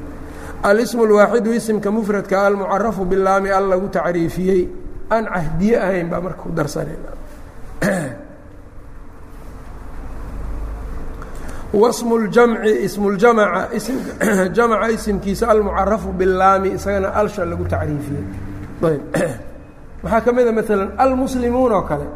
[0.62, 4.68] Alismu اlwaaxidu isimka mufradka almucarafu bilaami al lagu tacriifiyey.
[5.10, 7.10] Aan cahdiye ahayn baa marka ku darsanayna
[11.72, 13.68] wasmu ljamci ismuljamaca
[14.54, 18.24] jamaca isimkiisa almucarafu bilaami isagana alsha lagu tacriifiyey.
[18.80, 22.06] Bmaxaa ka mid ah a maalan almuslimuun oo kale.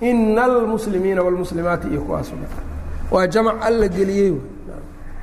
[0.00, 2.32] Ina almuslimiina wاlmuslimaati iyo kuwaas
[3.10, 4.34] waa jamac alla geliyey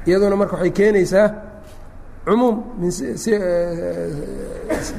[0.05, 1.29] iyaduna marka waxay keenaysaa
[2.25, 3.19] cumuum min eh,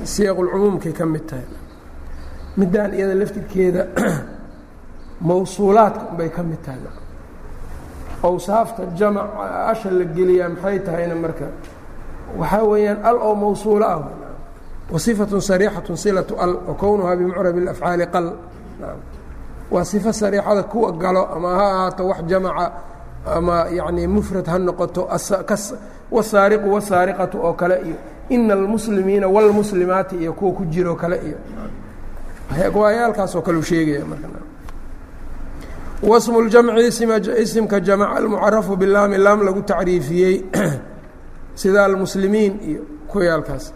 [0.05, 1.45] siyaqulcumuumkay ka mid tahay.
[2.57, 3.87] Midaan iyada laftirkeeda
[5.29, 7.10] mawsuulaadka unbay ka mid tahay
[8.23, 11.47] awsaafta jamaca asha la geliyaa maxay tahayna marka?
[12.39, 14.03] Waxaa weeyaan al oo mawsuulo ah.
[14.93, 18.27] Wasifatun sariixatun silatu al wa kownuhaa bimucrabi اlafcaali qal.
[19.71, 22.73] Waa sifo sariixada kuwa galo ama ha ahaato wax jamaca
[23.37, 25.09] ama yacnii mufrad ha noqoto
[26.11, 27.97] wasaariqu wasaariqatu oo kale iyo
[28.29, 31.39] ina almuslimiina wاlmuslimaati iyo kuwa ku jiroo kale iyo.
[32.75, 34.29] Waayaalkaas oo kale u sheegaya marka
[36.03, 37.03] wasmu اljamci
[37.43, 40.45] isimka jamc almucarafu bilaami laam lagu tacriifiyey
[41.55, 43.73] sida almuslimiin iyo kuwayaalkaas.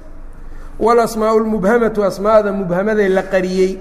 [0.79, 3.79] Walasmaa lmubhamatu asmaada mubhamaday la qariyey.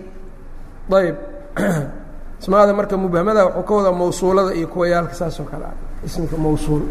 [0.91, 1.15] Ayb
[2.41, 6.82] asmaada marka mubhamada wuxuu ka wadaa mawsuulada iyo kuwayaalka saasoo kale ah ismika mawsuul.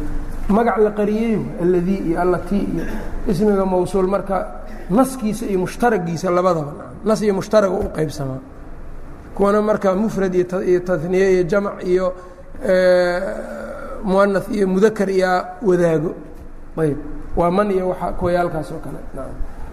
[0.49, 2.85] Magac la qariyey alladii iyo allati iyo
[3.29, 4.47] ismiga mawsuul marka
[4.91, 6.73] naskiisa iyo mushtaragiisa labadaba
[7.05, 8.52] nas iyo mushtaraga u qeybsamaa
[9.37, 12.07] kuwana marka mufrad iyo taniye iyo jamc iyo
[14.05, 16.13] muana iyo mudakar iyo wadaago.
[16.79, 16.97] Ayb
[17.37, 18.99] waa man iyo kuwayaalkaas oo kale.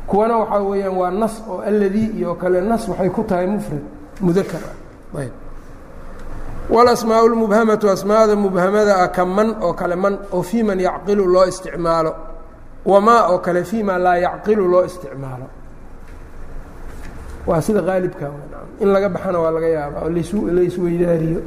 [0.07, 3.81] Kuwana waxaa weeyaan waa nas oo alladii iyo kale nas waxay ku tahay mufrad
[4.21, 5.31] mudakar ah ayb
[6.69, 11.45] walasmaa اlmubhamatu asmaada mubhamada ah ka man oo kale man oo fii man yacqilu loo
[11.47, 12.15] isticmaalo.
[12.85, 15.45] Wamaa oo kale fii ma laa yacqilu loo isticmaalo
[17.45, 18.31] waa sida qaalibka
[18.79, 20.09] in laga baxana waa laga yaabaa oo
[20.51, 21.41] laisweydaariyo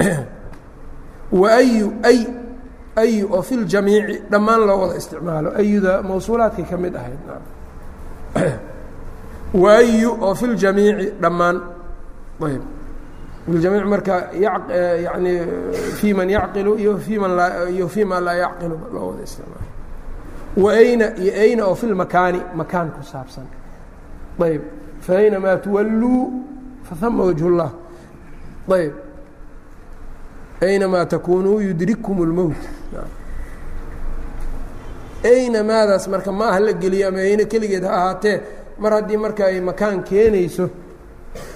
[1.40, 2.26] wayu ay
[2.96, 5.52] ayu oo fi ljamiici dhammaan loo wada isticmaalo.
[5.56, 7.18] Ayuda mawsuulaadkay ka mid ahayd.
[9.62, 11.60] Waayu oo fi ljamiici dhammaan.
[12.42, 12.62] Ayb
[13.50, 15.40] filjamiic marka yani
[16.00, 19.70] fii man yacqilu iyo fii man laa iyo fii ma laa yacqilu loo wada isticmaalo.
[20.56, 23.59] Waayna iyo ayna oo fi lmakaani makaan ku saabsan
[24.46, 24.62] ayb
[25.06, 26.22] faaynamaa tuwalluu
[26.88, 27.70] fahama wajh اllah
[28.78, 28.92] ayb
[30.68, 32.60] aynamaa takunuu yudrikkum اlmowt
[35.24, 38.40] ayna maadaas marka ma aha la geliyo ama ayna keligeed ha ahaatee
[38.82, 40.66] mar haddii marka ay makaan keenayso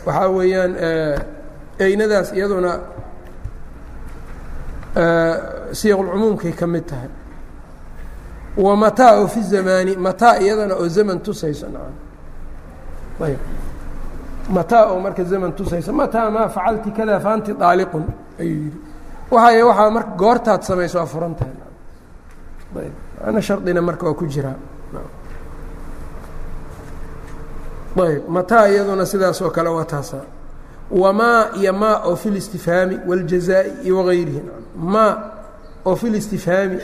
[0.07, 0.73] waxaa weeyaan
[1.85, 2.73] aynadaas iyaduna
[5.73, 7.09] siyaqulcumuumkay ka mid tahay
[8.57, 11.95] wa mataa oo fi zamaani mataa iyadana oo zaman tusayso nacam
[14.57, 18.05] mataa oo marka zaman tusayso mataa maa facalti kada faanti daaliqun
[18.41, 18.79] ayuu yidhi
[19.31, 21.57] waay waxaa marka goortaad samayso waa furan tahay
[23.29, 24.55] ayb shardina marka waa ku jiraa
[28.07, 30.19] ayb mataa iyaduna sidaas kale waa taasa
[30.91, 34.43] wamaa iyo maa oo fi listifhaami waاljazaa'i iyo wagayrihi
[34.77, 35.13] maa
[35.85, 36.79] oo fi listifhaami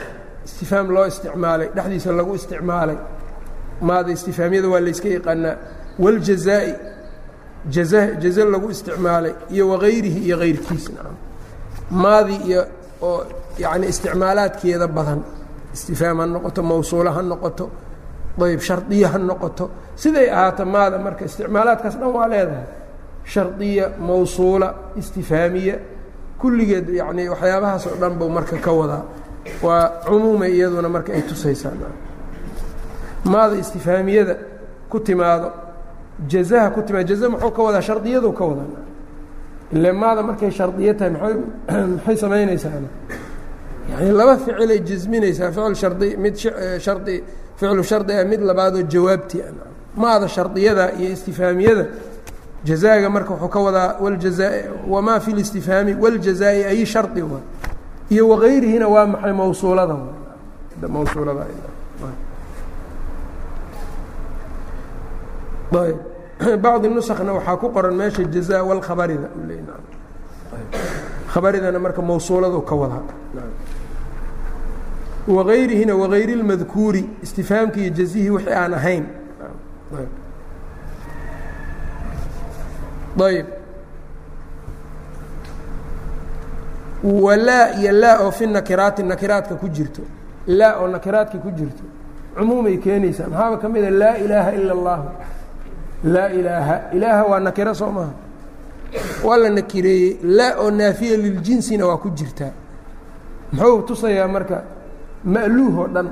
[0.44, 2.96] istifhaam loo isticmaalay dhexdiisa lagu isticmaalay
[3.80, 5.54] maada istifhaamyada waa layska yaqaanaa
[6.02, 6.72] waاljazaa'i
[7.74, 10.84] jaza jaze lagu isticmaalay iyo wagayrihi iyo gayrkiis
[12.02, 12.62] maadii iyo
[13.08, 13.24] oo
[13.62, 15.20] yani isticmaalaadkeeda badan
[15.74, 17.64] istifhaam ha noqoto mawsuula ha noqoto
[18.46, 19.64] ayb shardiya ha noqoto
[20.02, 22.66] siday ahaato maada marka isticmaalaadkaas dhan waa leedahay
[23.32, 24.68] shardiya mawsuula
[25.00, 25.76] istifhaamiya
[26.40, 29.02] kulligeed yacnii waxyaabahaas oo dhan buu marka ka wadaa
[29.66, 31.78] waa cumuumay iyaduna marka ay tusaysaan
[33.32, 34.34] maada istifaamiyada
[34.90, 35.48] ku timaado
[36.28, 38.90] jazaha ku timaado jaza muxuu ka wadaa shardiyadu ka wadaa.
[39.72, 41.34] Ile markay shardiyo tahay maay
[41.96, 42.70] maxay samaynaysaa
[43.90, 46.36] yani laba ficilay jasminaysaa ficil shardi mid
[46.80, 47.22] shardi
[47.56, 49.52] ficlu shardi ah mid labaadoo jawaabtii ah.
[49.96, 51.86] Maada shardiyada iyo istifaamiyada
[52.64, 54.50] jazaaga marka wuxuu ka wadaa wljaza
[54.88, 57.40] wamaa fi listifhaami wاljazaa'i ay shardi wa
[58.10, 59.96] iyo wagayrihina waa maxay mawsuulada
[60.88, 61.46] mawsuulada
[66.64, 69.28] bacdi nusakna waxaa ku qoran meesha jaza wlkhabarida
[71.32, 73.02] khabaridana marka mawsuuladu ka wadaa
[75.28, 79.06] wagayrihina wagayri اlmadkuuri istifhaamki iyo jazihii wixii aan ahayn.
[83.24, 83.46] Ayb.
[87.04, 90.02] Walaa iyo laa oo fi nakiraati nakiraadka ku jirto.
[90.46, 91.84] Laa oo nakiraadka ku jirto.
[92.36, 95.02] Cumuumay keenaysaa maxaaba ka mida laa ilaaha ila اllah
[96.04, 98.12] laa ilaaha ilaaha waa nakiro soo maha
[99.26, 100.18] waa la nakireeyey.
[100.22, 102.52] Laa oo naafiya liljinsina waa ku jirtaa
[103.52, 104.56] muxuu tusayaa marka
[105.24, 106.08] ma'luuh oo dhan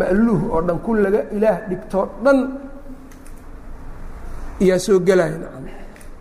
[0.00, 2.38] ma'luuh oo dhan ku laga ilaah dhigtoo dhan
[4.64, 5.64] iyaa soo gelaya nacam.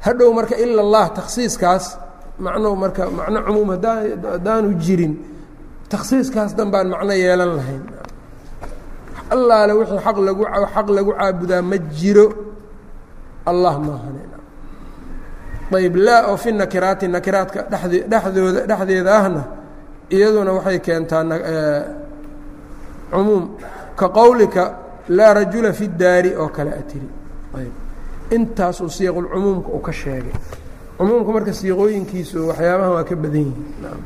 [0.06, 1.86] Hadhow marka ila اllah takhsiiskaas
[2.46, 3.98] macno marka macno cumuum hadaa
[4.36, 5.14] haddaanu jirin
[5.92, 7.84] takhsiiskaas dan baan macno yeelan lahayn
[9.34, 10.44] allaale wixii aq lagu
[10.74, 12.26] xaq lagu caabudaa ma jiro
[13.46, 14.16] allah maahan
[15.76, 17.60] ayb laa oo fi nakiraati nakiraadka
[18.12, 19.42] dhexdooda dhexdeeda ahna
[20.16, 21.24] iyaduna waxay keentaa
[23.12, 23.44] cumuum
[24.00, 24.64] ka qowlika
[25.18, 27.10] laa rajula fi daari oo kale a tiri.
[28.36, 30.34] Intaasuu siiqulcumuumka uu ka sheegay.
[30.98, 34.02] Cumuumka marka siiqooyinkiisu waxyaabahan waa ka badan yihiin.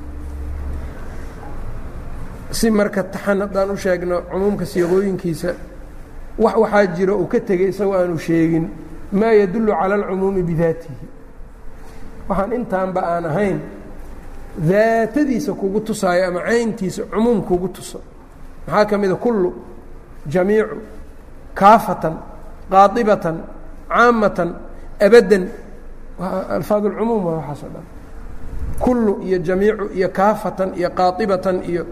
[2.52, 5.50] Si marka taxan haddaan u sheegno cumuumka siiqooyinkiisa
[6.44, 8.66] wax waxaa jiro uu ka tegey isagoo aanu sheegin
[9.12, 11.08] maa yadullu cala alcumuumi bidaatihi.
[12.30, 13.60] Waxaan intaanba aan ahayn
[14.58, 18.02] daatadiisa kugu tusaayo ama cayntiisa cumuum kugu tuso.
[18.68, 19.54] Maxaa ka mida kullu
[20.28, 20.78] jamiicu
[21.54, 22.16] kaafatan
[22.72, 23.38] qaadibatan
[23.90, 24.50] caamatan
[25.00, 25.50] abaddan.
[26.56, 27.86] Alfaad اlcumuum waa waxaas o dhan.
[28.80, 31.84] Kullu iyo jamiicu iyo kaafatan iyo qaadibatan iyo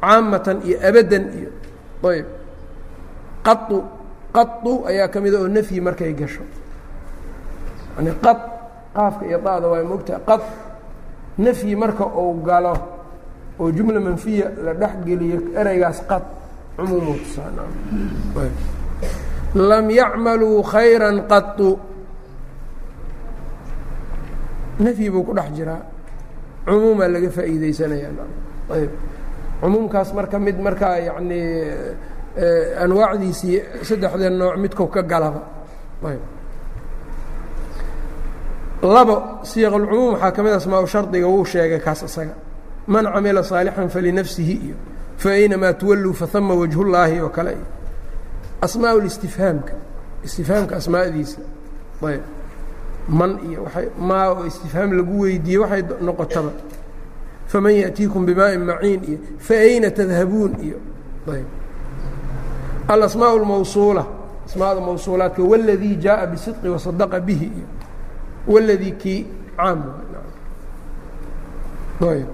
[0.00, 1.50] caamatan iyo abaddan iyo
[2.10, 2.26] ayb
[3.46, 3.84] qau
[4.32, 6.42] qau ayaa ka mida oo nafyi markay gasho.
[7.96, 8.32] Yani qa
[8.94, 10.36] qaafka iyo da'da waa mogtaha qa
[11.38, 12.74] nafyi marka uu galo
[13.58, 16.22] oo jumla manfiya la dhex geliyo ereygaas qad
[16.76, 17.50] cumuumu tusaa
[19.54, 21.78] lam yacmaluu khayra qau
[24.80, 25.82] nafyi buu ku dhex jiraa.
[26.68, 28.28] Cumuumaa laga faa'iideysanayaa
[28.76, 28.90] ayb
[29.60, 31.40] cumuumkaas marka mid markaa yacni
[32.82, 35.42] anwaacdiisii saddexda nooc midku ka galaba.
[38.82, 42.34] Labo siiqalcumuum waxaa ka mid asmaa shardiga wuu sheegay kaas isaga.
[42.86, 44.76] Man camila saalixan falinafsihi iyo
[45.16, 47.66] faaynamaa tuwalluu fahama wajhullaahi oo kale iyo.
[48.60, 49.72] Asmaa listifhaamka
[50.24, 51.40] istifhaamka asmaadiisa.
[52.06, 52.22] Ayb.
[53.08, 56.52] Man iyo waay maa oo istifhaam lagu weydiiyey waxay noqotaba.
[57.46, 60.78] Faman yaأtiikum bimaa'in maciin iyo faayna tadhabuun iyo.
[61.34, 61.46] Ayb
[62.93, 64.03] alasmaaء اlmawsuula
[64.47, 67.67] asmaada mawsuulaadka wاladii jaaءa bisidqi wasadaqa bihi iyo
[68.53, 69.19] wاladii kii
[69.57, 69.79] caam
[72.11, 72.27] ayb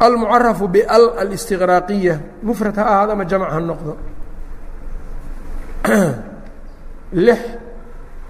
[0.00, 3.92] almucarafu bal alistiqraaqiya mufrad ha ahaado ama jamc ha noqdo
[7.12, 7.40] lix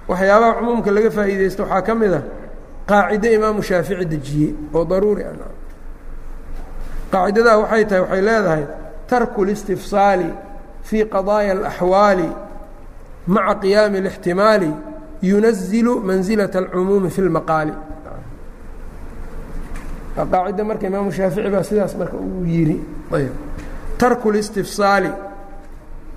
[0.08, 2.20] waxyaabaha cumuumka laga faa'iideysto waxaa ka mid a
[2.90, 5.34] qaacide imaamu shaafici dejiyey oo daruuri ah
[7.12, 8.64] qaacidadaa waxay tahay waxay leedahay
[9.10, 10.28] tarku اlistifsaali
[10.88, 12.28] fii qadaaya اlaxwaali
[13.34, 14.70] maca qiyaami اlاxtimaali
[15.30, 17.72] yunazilu manzilaة اlcumuumi fi اlmaqaali
[20.32, 22.76] qaacida marka imaamu shaafici baa sidaas marka uu yidhi
[24.00, 25.10] tarku اlistifsaali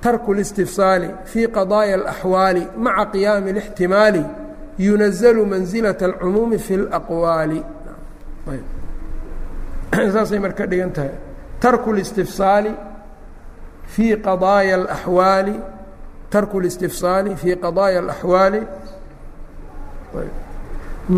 [0.04, 4.24] tarku اlistifsaali fii qadaaya اlaxwaali maca qiyaami اlاxtimaali
[4.88, 7.60] yunazalu manzilaة اlcumuumi fi اlaqwaali
[10.14, 11.14] saasay marka dhigan tahay
[11.64, 12.72] tarku اlistifsaali
[13.94, 15.56] fii qadaaya اlaxwaali
[16.34, 18.62] tarku اlistifsaali fii qadaaya اlaxwaali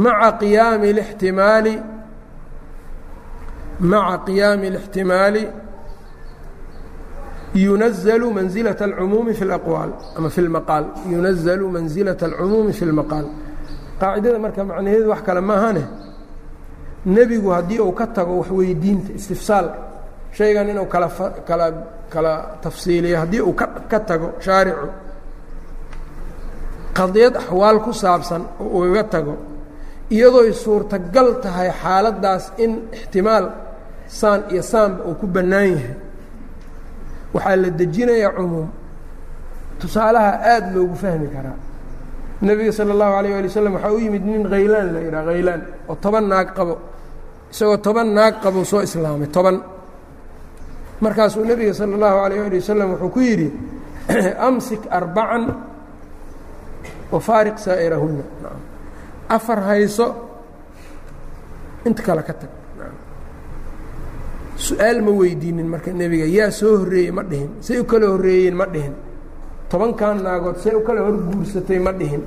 [0.04, 1.76] maca qiyaami اlاxtimaali
[3.92, 5.44] maca qiyaami الاxtimaali
[7.66, 13.26] yunazalu manzilaة اlcumuumi fi اlaqwaal ama fi اlmaqaal yunazalu manzilaة اlcumuumi fi اlmaqaal
[14.02, 15.84] qaacidada marka macnaheedu wax kale maahane
[17.16, 19.68] nebigu haddii uu ka tago waxweydiinta istifsaal
[20.37, 21.09] shaygan inuu kala
[21.49, 21.67] kala
[22.15, 22.33] kala
[22.63, 24.89] tafsiiliyo haddii uu ka ka tago shaaricu
[26.99, 29.35] qadiyad axwaal ku saabsan oo ugaga tago
[30.15, 33.45] iyadooy suurtagal tahay xaaladdaas in ixtimaal
[34.19, 35.95] saan iyo saanba uu ku bannaan yahay.
[37.35, 38.69] Waxaa la dejinayaa cumuum.
[39.81, 41.59] Tusaalaha aada loogu fahmi karaa.
[42.47, 45.61] Nebiga sala allahu alayh ali wasalam waxaa u yimid nin khaylaan la yidhaha khaylaan
[45.91, 46.75] oo toban naag qabo
[47.53, 49.57] isagoo toban naag qabo soo islaamay toban
[51.01, 53.49] markaasuu nebiga sala allahu alayh ali wasalam wuxuu ku yidhi
[54.39, 55.55] amsik arbacan
[57.13, 58.25] wafaariq saa'irahunna.
[59.29, 60.07] Afar hayso
[61.85, 62.51] inta kale ka tag.
[64.57, 67.51] Su'aal ma weydiinin marka nebiga yaa soo horreeyey ma dhihin.
[67.61, 68.95] Say u kala horreeyeen ma dhihin.
[69.69, 72.23] Tobankan naagood say u kala hor guursatay ma dhihin.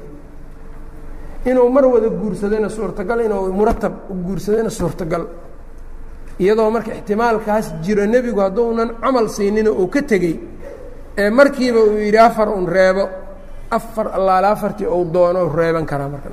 [1.45, 5.27] Inuu mar wada guursadayna suurtagal inuu muratab u guursadayna suurtagal
[6.43, 10.35] iyadoo marka ixtimaalkaas jiro nebigu hadduunan camal siinina uu ka tegey
[11.21, 13.03] ee markiiba uu yidhi afar un reebo
[13.77, 16.29] afar allaale afartii uu doono reeban karaa marka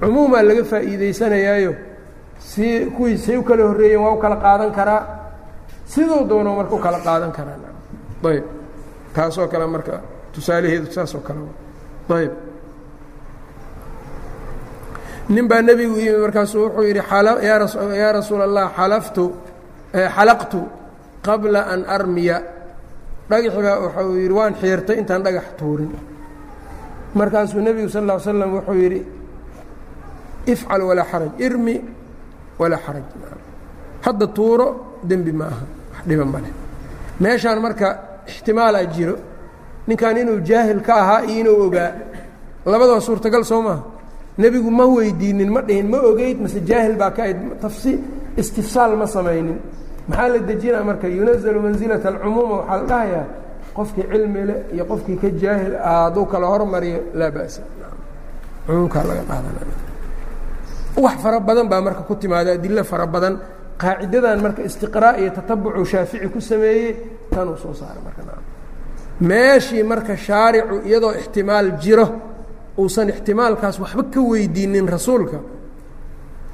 [0.00, 1.72] cumuumaa laga faa'iidaysanayaayo
[2.50, 2.66] si
[2.96, 5.00] kuwii say u kala horreeyeen waa u kala qaadan karaa
[5.92, 7.56] siduu doono marka u kala qaadan karaa
[8.30, 8.44] ayb
[9.14, 9.94] taasoo kale marka
[10.34, 11.40] tusaalaheedu saasoo kale
[12.20, 12.32] ayb
[15.34, 17.02] nin baa nebigu yimi markaasuu wuxuu yidhi
[18.02, 19.24] yaa rasuula allah xalaftu
[20.16, 20.60] xalaqtu
[21.26, 22.36] qabla an armiya.
[23.30, 25.92] Dhagaxi baa waxau yidhi waan xiirtay intaan dhagax tuurin.
[27.18, 29.00] Markaasuu nebigu sal ll slam wuxuu yidhi
[30.52, 31.76] ifcal walaa xaraj irmi
[32.60, 33.06] walaa xaraj.
[34.04, 34.66] Hadda tuuro
[35.08, 36.52] dembi ma aha wax dhiba maleh
[37.20, 37.88] meeshaan marka
[38.30, 39.14] ixtimaalaa jiro
[39.88, 41.90] ninkan inuu jaahil ka ahaa iyo inuu ogaa
[42.72, 43.82] labadaba suurtagal soo maaha
[44.38, 47.92] nebigu ma weydiinin ma dhihin ma ogeyd mase jaahil baa ka ayd tafsi
[48.40, 49.58] istifsaal ma samaynin.
[50.08, 51.06] Maxaa la dejinaa marka?
[51.16, 53.24] Yunazalu mansilata alcumuuma waxaa la dhahayaa
[53.76, 57.60] qofkii cilmi leh iyo qofkii ka jaahil ah hadduu kala hormariyo laa ba'sa.
[58.66, 59.76] Cumuumkaa laga qaadanaya.
[61.04, 63.34] Wax fara badan baa marka ku timaada adilo fara badan.
[63.82, 66.96] Qaacidadan marka istiqraa' iyo tatabucu shaafici ku sameeyey
[67.32, 68.22] tanuu soo saaray marka
[69.20, 72.06] meeshii marka shaaricu iyadoo ixtimaal jiro
[72.81, 75.37] uusan ixtimaalkaas waxba ka weydiinin rasuulka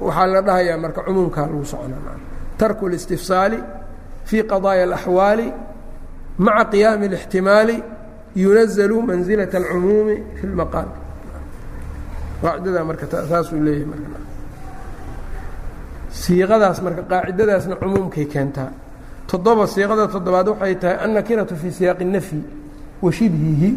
[0.06, 2.16] waxaa la dhahayaa marka cumuumkaa lagu soconaa
[2.58, 3.58] tarku اlistifsaali
[4.28, 5.46] fii qadaaya اlaxwaali
[6.46, 7.76] maca qiyaami اlاxtimaali
[8.42, 10.88] yunazalu manzilaة اlcumuumi fi اlmaqaal
[12.42, 14.18] qaacidadaa marka saasuu leeyahay marka
[16.22, 18.70] siiqadaas marka qaacidadaasna cumuumkay keentaa
[19.30, 22.40] toddoba siiqada toddobaad waxay tahay annakiratu fii siyaaqi الnafyi
[23.04, 23.70] wa shibhihi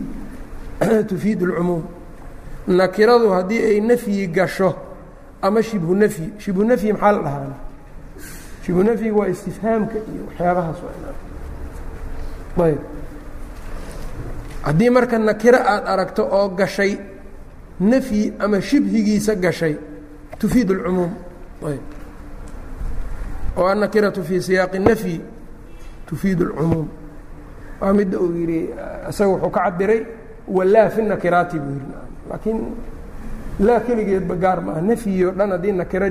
[1.10, 1.84] tufiid اlcumuum
[2.69, 4.75] nakiradu haddii ay nafyi gasho
[5.43, 7.55] ama shibhu nafyi shibhu nafyi maxaa la dhahaana
[8.65, 10.77] shibhu nafyiga waa istifhaamka iyo waxyaabahaas
[12.65, 12.79] ayb.
[14.63, 16.99] Haddii marka nakiro aad aragto oo gashay
[17.81, 19.77] nafyi ama shibhigiisa gashay
[20.39, 21.13] tufiid اlcumuum
[21.67, 21.81] ayb.
[23.57, 25.21] Oo annakiratu fii siyaaqi nafyi
[26.07, 26.89] tufiid اlcumuum
[27.81, 28.69] waa midda uu yidhi
[29.09, 30.03] isaga wuxuu ka cabiray
[30.49, 32.59] walaa fi nakiraati buu yidhi laakiin
[33.61, 34.81] laa keligeedba gaar maaha.
[34.81, 36.11] Nafyio dhan haddii nakira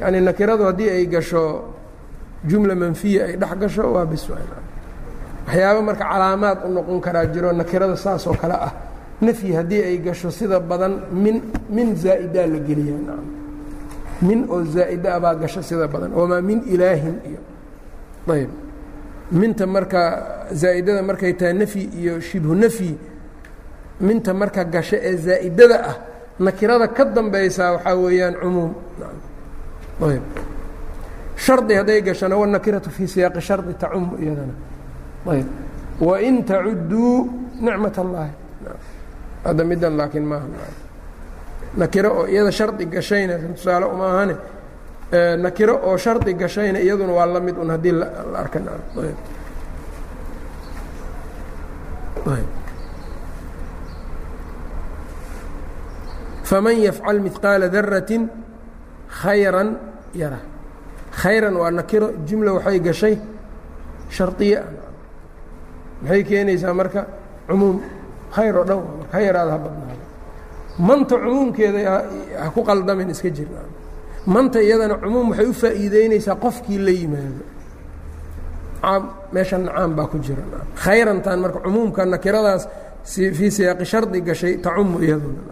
[0.00, 1.64] yani nakiradu haddii ay gasho
[2.44, 7.96] jumla manfiya ay dhex gasho waa bis waxyaaba marka calaamaad u noqon karaa jiro nakirada
[7.96, 8.72] saas oo kale ah.
[9.20, 13.18] Nafyi haddii ay gasho sida badan min min zaa'idaa la geliyaa
[14.22, 16.12] min oo zaa'ida abaa gasho sida badan.
[16.12, 17.40] Wamaa min ilaahin iyo
[18.34, 18.50] ayb
[19.32, 22.96] minta marka zaa'idada markay tahay nafyi iyo shibhu nafyi
[24.00, 25.96] minta marka gasho ee zaa'idada ah
[26.38, 28.72] nakirada ka dambaysaa waxaa weeyaan cumuum.
[30.02, 30.22] Ayb
[31.36, 34.54] shardi hadday gashona wanakiratu fii siyaaqi shardi tacumu iyadana.
[35.32, 35.46] Ayb
[36.00, 37.28] wain tacudduu
[37.60, 38.32] nicmat اllahi
[39.44, 40.46] hadda middan laakiin maaha
[41.76, 44.34] nakiro oo iyada shardi gashayna tusaale uma ahane
[45.44, 48.06] nakiro oo shardi gashayna iyaduna waa la mid un haddii la
[48.42, 48.58] arka
[56.48, 58.22] faman yafcal midqaala daratin
[59.20, 59.68] khayran
[60.20, 60.40] yara
[61.20, 63.14] khayran waa nakiro jumla waxay gashay
[64.16, 64.58] shardiye
[66.02, 67.00] maxay keenaysaa marka
[67.48, 67.76] cumuum
[68.36, 68.82] khayr oo
[69.12, 70.04] ha yaraada ha badnaado
[70.88, 71.80] manta cumuumkeeda
[72.42, 73.48] ha ku qaldamin iska jir.
[74.34, 77.42] Manta iyadana cumuum waxay u faa'iideynaysaa qofkii la yimaado.
[78.82, 79.02] Caam
[79.34, 80.42] meeshan caam baa ku jira.
[80.84, 82.62] Khayrantan marka cumuumka nakiradaas
[83.38, 85.42] fii siyaaqi shardi gashay tacumu iyaduna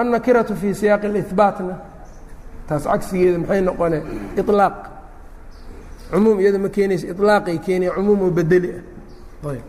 [0.00, 1.74] annakiratu fii siyaaqi اlihbaatna
[2.68, 3.98] taas cagsigeeda maxay noqone
[4.40, 4.76] iطlaaq
[6.12, 9.62] cumuum iyada ma keenaysa iطlaaqay keenaya cumuum oo bedeli ah ayb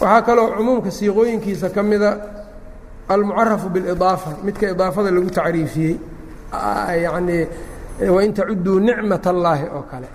[0.00, 2.10] waxaa kaloo cumuumka siiqooyinkiisa ka mida
[3.12, 5.94] almucarafu biاlidaafa midka idaafada lagu tacriifiyey
[7.04, 7.42] yacnii
[8.16, 10.08] wain tacuduu nicmat allaahi oo kale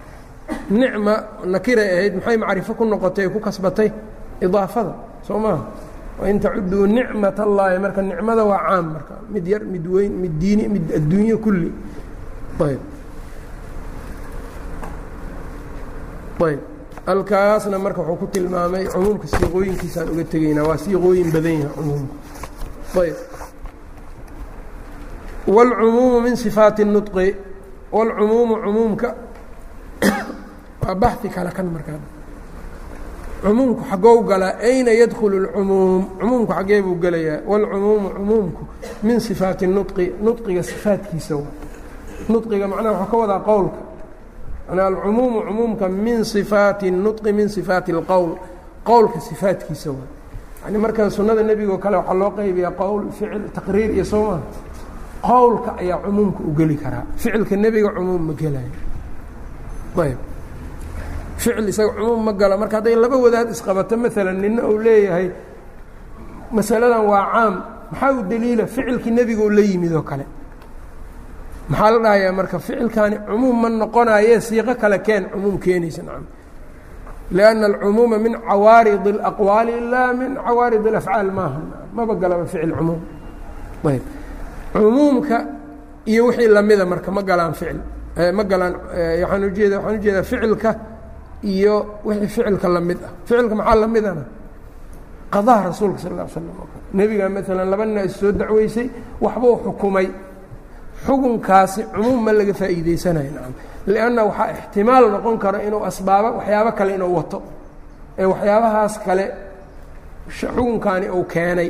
[0.79, 1.13] nicma
[1.53, 3.89] nakiray ahayd maxay macrifo ku noqotay ku kasbatay
[4.45, 4.93] idaafada
[5.27, 5.63] soo maaha
[6.19, 10.63] wain tacuduu nicmat allaahi marka nicmada waa caam marka mid yar mid weyn mid diini
[10.73, 11.69] mid adduunye kulli
[12.67, 12.81] ayb
[16.47, 16.59] ayb
[17.07, 22.13] halkaasna marka wuxuu ku tilmaamay cumuumka siiqooyinkiisaan uga tegaynaa waa siiqooyin badan yahay cumuumka
[23.01, 23.15] ayb
[25.55, 27.27] wاlcumuumu min sifaati الnuطqi
[27.91, 29.09] wاlcumuumu cumuumka
[30.85, 31.99] waa baxi kale kan markaa
[33.45, 38.63] cumuumku xagow galaa ayna yadkulu اlcumuum cumuumku xaggee buu gelayaa wاlcumuumu cumuumku
[39.03, 41.47] min sifaati الnuطqi nuطqiga sifaatkiisa wa
[42.29, 43.79] nuطqiga macnaha waxuu ka wadaa qowlka
[44.69, 48.29] manaa alcumuumu cumuumka min sifaati الnuطqi min sifaati اlqowl
[48.83, 50.05] qowlka sifaatkiisa wa
[50.65, 54.41] yani marka sunnada nebigoo kale waxaa loo qaybiyaa qowl ficil taqriir iyo soo maa
[55.21, 58.73] qowlka ayaa cumuumka u geli karaa ficilka nebiga cumuum ma gelayo
[59.97, 60.17] ayb
[61.36, 65.28] ficil isaga cumuum ma galo marka hadday laba wadaad isqabato maalan nina uu leeyahay
[66.56, 67.54] masaladan waa caam.
[67.90, 70.24] Maxaa u deliila ficilkii nebiga u la yimid oo kale.
[71.70, 72.58] Maxaa la dhahayaa marka?
[72.58, 76.26] Ficilkaani cumuum ma noqonaye siiqo kale keen cumuum keenaysa nacam
[77.36, 81.60] lianna alcumuuma min cawaarid اlaqwaali ilaa min cawaarid اlafcaal maaha
[81.96, 83.00] maba galaba ficil cumuum.
[83.90, 84.02] Ayb.
[84.72, 85.36] Cumuumka
[86.06, 87.78] iyo wixii lamida marka ma galaan ficil.
[88.36, 88.74] Ma galaan
[89.22, 90.70] waaan ujeeda waxaan u jeedaa ficilka
[91.53, 91.75] iyo
[92.07, 94.23] wixii ficilka lamid ah ficilka maxaa lamidana
[95.33, 98.87] qadaha rasuulka sal ا slam oo kale nebiga maalan laba nin is soo dacweysay
[99.23, 100.07] waxbuu xukumay
[101.05, 103.53] xukunkaasi cumuum ma laga faa'iideysanayo nacam
[103.93, 107.37] lianna waxaa ixtimaal noqon kara inuu asbaabo waxyaabo kale inuu wato
[108.21, 109.25] ee waxyaabahaas kale
[110.39, 111.69] xukunkaani uu keenay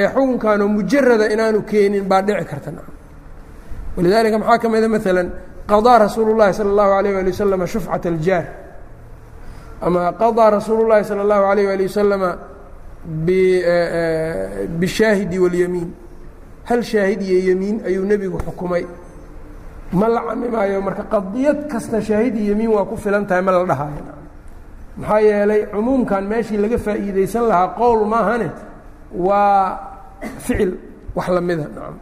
[0.00, 2.94] ee xukunkaanoo mujarada inaanu keenin baa dhici karta nacam
[3.96, 5.28] walidaalika maxaa ka mida maalan
[5.70, 8.44] qaضىa rasuulu الlahi salى الlahu عalيه alي waslama shufcaة اljaar
[9.86, 12.30] ama qaضىa rasuulu الlahi salى الlahu عalيه alي waslama
[14.80, 15.90] bishaahidi wاlyamiin
[16.68, 18.84] hal shaahid iyo yemiin ayuu nebigu xukumay
[19.92, 23.64] ma la camimaayo marka qadiyad kasta shaahid iyo yemiin waa ku filan tahay ma la
[23.70, 24.02] dhahayo
[25.00, 28.48] maxaa yeelay cumuumkan meeshii laga faa'iideysan lahaa qowl maahane
[29.14, 29.78] waa
[30.44, 30.72] ficil
[31.16, 31.96] wax lamida nacam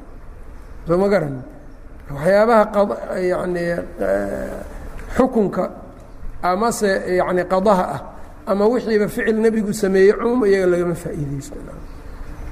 [0.87, 1.35] soo ma garan
[2.11, 2.63] waxyaabaha
[3.33, 3.65] yani
[5.17, 5.65] xukunka
[6.43, 6.91] amase
[7.21, 8.01] yani qadaha ah
[8.51, 11.57] ama wixiiba ficil nebigu sameeyey cumuum iyaga lagama faa'iideysto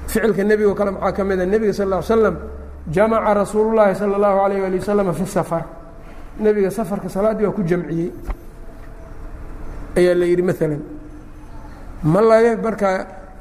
[0.07, 2.35] ficilka nebigo kale maxaa ka mida nebiga sal ll slam
[2.95, 5.63] jamaca rasuulu llaahi salى اllahu alayh ali wasalam fi safar
[6.39, 8.09] nebiga safarka salaaddii waa ku jamciyey
[9.97, 10.81] ayaa la yidhi maalan
[12.13, 12.97] ma laga markaa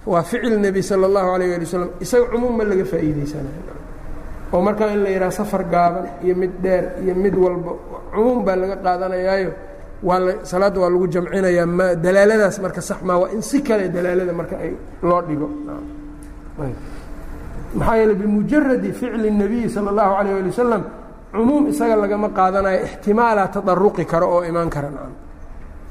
[0.07, 3.63] waa ficil nebi salى اllahu alayh ali wasalam isaga cumuum ma laga faa'iideysanayo
[4.55, 7.73] oo markaa in la yidhaha safar gaaban iyo mid dheer iyo mid walba
[8.15, 9.51] cumuum baa laga qaadanayaayo
[10.09, 13.85] waa la salaadda waa lagu jamcinayaa ma dalaaladaas marka sax maa waa in si kale
[13.97, 14.73] dalaalada marka ay
[15.09, 15.49] loo dhigo
[17.79, 20.83] maxaa yeele bimujaradi ficli الnabiyi salى اllahu alayه ali wasalam
[21.33, 25.13] cumuum isaga lagama qaadanayo ixtimaalaa tadaruqi karo oo imaan kara nacam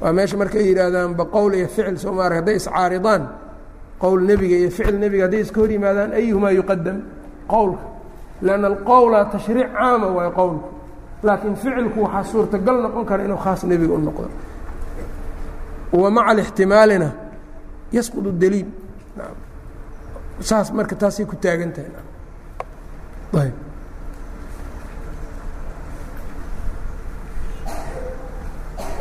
[0.02, 3.22] waa meesha markay yidhaahdaan baqowl iyo ficil soo maarag hadday iscaaridaan
[4.02, 6.96] qowl nebiga iyo ficil nebiga hadday iska hor yimaadaan ayuhumaa yuqadam
[7.52, 7.84] qowlka
[8.46, 10.68] lanna alqowla tashriic caama waayo qowlku
[11.23, 14.29] laakiin ficilku waxaa suurtagal noqon kara inuu khaas nebiga u noqdo.
[15.91, 17.11] Wa maca alixtimaalina
[17.91, 18.67] yasqud daliil.
[20.39, 21.91] Saas marka taasay ku taagan tahay
[23.41, 23.53] ayb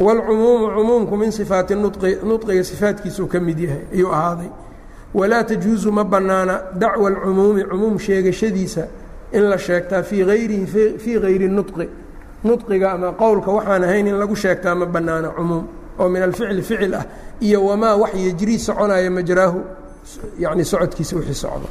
[0.01, 4.51] wاlcumuumu cumuumku min sifaati nuqi nuqiga sifaatkiisuu ka mid yahay ayuu ahaaday.
[5.15, 8.87] Walaa tajuusu ma bannaana dacwa alcumuumi cumuum sheegashadiisa
[9.33, 10.67] in la sheegtaa fii hayrihi
[10.99, 11.89] fii hayri nuqi
[12.45, 15.65] nuqiga ama qowlka waxaan ahayn in lagu sheegtaa ma bannaana cumuum
[15.99, 17.05] oo min alficli ficil ah
[17.41, 19.61] iyo wamaa wax yejrii soconaya majraahu
[20.39, 21.69] yani socodkiisa wixii socdo.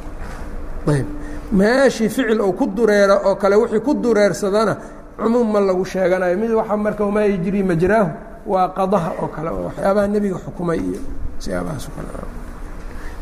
[0.86, 1.06] Ayb.
[1.52, 4.76] Meeshii ficil ou ku dureero oo kale wixii ku dureersadana
[5.18, 6.36] cumuum ma lagu sheeganayo.
[6.38, 8.10] Mid waxa marka wamaa yejrii majraahu
[8.46, 11.00] waa qadaha oo kale waxyaabaha nebiga xukumay iyo
[11.38, 12.08] siyaabahaas kale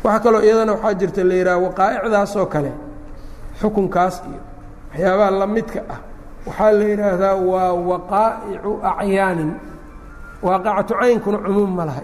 [0.05, 2.71] waxaa kaloo iyadana waxaa jirta la yidhaha waqaa'icdaasoo kale
[3.61, 4.41] xukunkaas iyo
[4.93, 6.01] waxyaabaha lamidka ah
[6.47, 9.51] waxaa la yidhaahdaa waa waqaa'icu acyaanin
[10.47, 12.03] waaqacatu caynkuna cumuum ma laha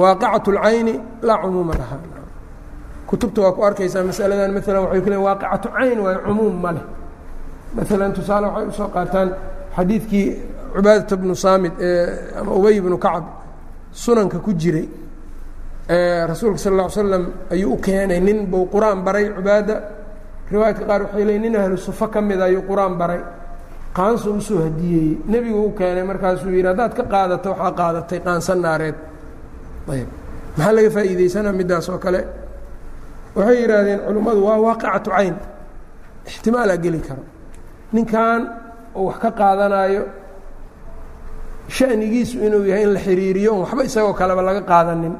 [0.00, 0.94] waaqacatu اlcayni
[1.26, 1.96] laa cumuuma laha.
[3.08, 6.84] Kutubta waa ku arkaysaa masaladan maalan waxay ku leein waaqicatu cayn waayo cumuum ma leh.
[7.76, 9.28] Maalan tusaale waxay u soo qaataan
[9.76, 10.26] xadiidkii
[10.74, 12.06] cubaadata bnu saamid ee
[12.40, 13.24] ama ubey bnu kacab
[14.02, 14.86] sunanka ku jiray
[16.30, 19.74] rasuulka sal lla ly slam ayuu u keenay nin buu qur'aan baray cubaada
[20.52, 23.20] riwaayadka qaar waxay leeyiin nin ahlu sufa ka mida ayuu qur'aan baray.
[23.96, 28.52] Qaanso u soo hadiyeeyey nebigu u keenay markaasuu yidhi haddaad ka qaadato waxaa qaadatay qaansa
[28.64, 28.94] naareed.
[29.92, 30.08] Ayb
[30.56, 32.20] maxaa laga faa'iideysanaa middaas oo kale?
[33.36, 35.36] Waxay yidhaahdeen culimmadu waa waaqicatu cayn.
[36.28, 37.22] Ixtimaalaa geli karo.
[37.94, 38.40] Ninkan
[38.98, 40.02] oo wax ka qaadanaayo
[41.76, 45.14] shanigiisu inuu yahay in la xiriiriyo waxba isagoo kaleba laga qaadanin.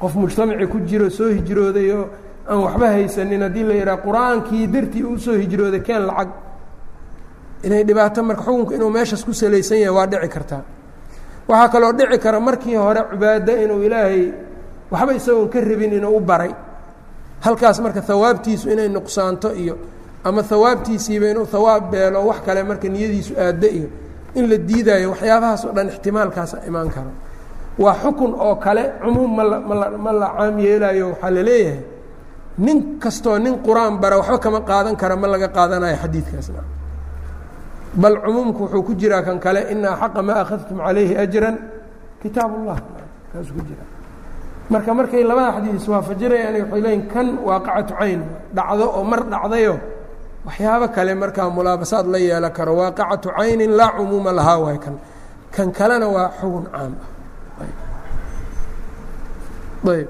[0.00, 2.04] Qof mujtamaci ku jiro soo hijrooday oo
[2.48, 6.28] aan waxba haysanin haddii la yidhaha qur'aankii dartii uu soo hijrooday keen lacag.
[7.64, 10.62] Inay dhibaato marka xukunku inuu meeshaas ku salaysan yahay waa dhici kartaa.
[11.48, 14.32] Waxaa kaloo dhici kara markii hore cibaado inuu ilaahay
[14.90, 16.52] waxba isagoon ka rabin inuu u baray.
[17.44, 19.76] Halkaas marka hawaabtiisu inay nuqsaanto iyo
[20.24, 23.88] ama hawaabtiisiiba inuu hawaab beelo wax kale marka niyadiisu aaddo iyo
[24.34, 27.10] in la diidaayo waxyaabahaas oo dhan ixtimaalkaasa imaan karo.
[27.78, 31.80] Waa xukun oo kale cumuum mala mala ma la caam yeelaayo waxaa la leeyahay
[32.64, 36.62] nin kastoo nin qur'aan bara waxba kama qaadan kara ma laga qaadanayo xadiidkaasna
[38.02, 41.56] bal cumuumku wuxuu ku jiraa kan kale ina axaqa maa akhadtum calayhi ajran.
[42.22, 42.52] Kitaab
[43.32, 43.84] kaasuu ku jira
[44.72, 48.20] marka markay labada xadiid iswaafajinayaan waxay leeyiin kan waaqacatu cayn
[48.56, 49.74] dhacdo oo mar dhacdayo
[50.46, 52.72] waxyaabo kale markaa mulaabasaad la yeelan karo.
[52.80, 54.94] Waaqacatu caynin laa cumuuma lahaa waay kan
[55.54, 57.08] kan kalena waa xugun caam ah.
[59.92, 60.08] Ayb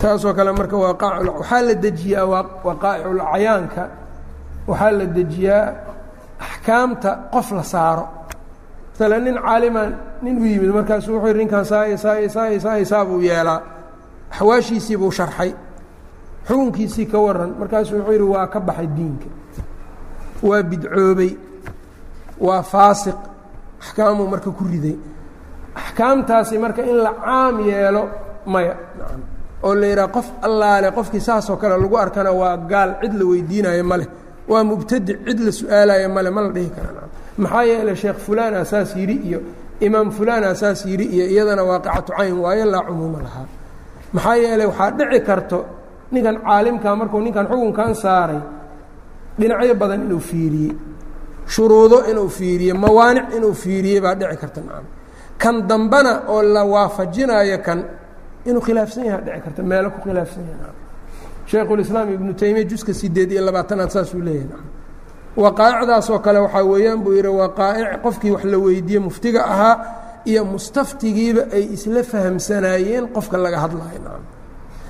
[0.00, 2.26] taasoo kale marka waxaa la dejiyaa
[2.66, 3.82] waqaa'iculcayaanka
[4.70, 5.66] waxaa la dejiyaa
[6.46, 8.06] axkaamta qof la saaro.
[8.92, 9.90] Masala nin caaliman
[10.22, 13.60] nin u yimid markaasuu wuxuu yidhi ninkan saay saay saay saay saa buu yeelaa.
[14.32, 15.52] Axwaashiisii buu sharxay.
[16.48, 19.28] Xukunkiisii ka waran markaasuu wuxuu yidhi waa ka baxay diinka.
[20.42, 21.32] Waa bidcoobay.
[22.46, 23.16] Waa faasiq.
[23.82, 24.96] Axkaamuu marka ku riday.
[25.80, 28.02] Axkaamtaasi marka in la caam yeelo
[28.46, 28.74] maya
[29.62, 33.84] oo la yidhaha qof allaale qofkii saasoo kale lagu arkana waa gaal cid la weydiinayo
[33.90, 34.08] ma leh
[34.48, 36.90] waa mubtadic cid la su'aalayo male ma la dhihi kara
[37.42, 39.40] maxaa yeele sheekh fulaan asaas yidhi iyo
[39.86, 43.46] imaam fulaan asaas yidhi iyo iyadana waaqicatu cayn waayo laa cumuuma lahaa.
[44.14, 45.58] Maxaa yeeley waxaa dhici karto
[46.12, 48.40] ninkan caalimka markuu ninkan xukunkan saaray
[49.38, 50.72] dhinacyo badan inuu fiiriyey
[51.54, 54.60] shuruudo inuu fiiriyey mawaanic inuu fiiriyey baa dhici karta
[55.42, 57.78] kan dambana oo la waafajinayo kan
[58.48, 60.68] inuu khilaafsan yaha dhici karta meelo ku khilaafsan yaha
[61.50, 64.62] shaykhulislaam ibnu taymiya juska sideed iyo labaatanaad saasuu leeyahay.
[65.36, 69.76] Waqaa'icdaasoo kale waxaa weeyaan buu yidhi waqaa'ic qofkii wax la weydiiyey muftiga ahaa
[70.30, 74.00] iyo mustaftigiiba ay isla fahamsanaayeen qofka laga hadlayo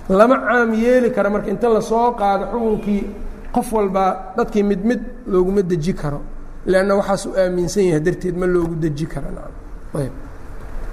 [0.08, 3.02] lama caam yeeli kara marka inta la soo qaado xukunkii
[3.54, 5.00] qof walbaa dadkii mid mid
[5.32, 6.20] looguma deji karo
[6.66, 9.06] leanna waxaas aaminsan yahay darteed ma loogu deji
[10.00, 10.12] ayb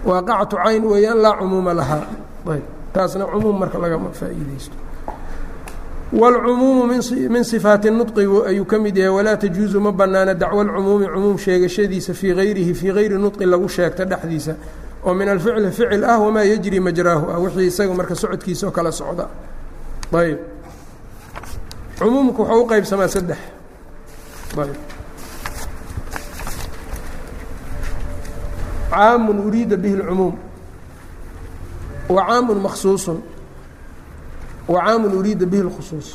[0.09, 2.03] waaqacatu cayn weeyaan laa cumuuma lahaa
[2.92, 4.76] taasna cumuum marka lagama faa'iideysto
[6.12, 6.86] wاlcumuumu
[7.30, 12.12] min صifaati nuطqi ayuu ka mid yahay walaa tajuuzu ma banaana dacwo اlcumuumi cumuum sheegashadiisa
[12.14, 14.54] fii hayrihi fii hayri nuطqi lagu sheegta dhexdiisa
[15.04, 18.92] oo min alficli ficil ah wamaa yejri majraahu ah wixii isaga marka socodkiisa oo kala
[18.92, 19.26] socda
[20.12, 20.38] ayb
[21.98, 23.38] cumuumku waxau u qeybsamaa saddex
[24.60, 24.76] ayb
[28.90, 30.34] caamu uriida bihi اlcumuum
[32.14, 33.14] wa caamu maksuuصu
[34.68, 36.08] wa caamun uriida bihi اlkhusuuص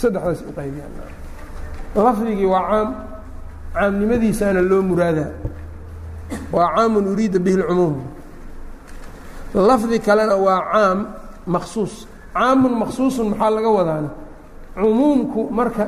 [0.00, 0.92] saddexdaas u qaybiyaan
[2.04, 2.88] lafdigii waa caam
[3.74, 5.30] caamnimadiisaana loo muraadaa
[6.52, 7.96] waa caamun uriida bihi اlcumuum
[9.54, 10.98] lafdi kalena waa caam
[11.54, 11.94] maksuus
[12.34, 14.10] caamun maksuusun maxaa laga wadaana
[14.80, 15.84] cumuumku marka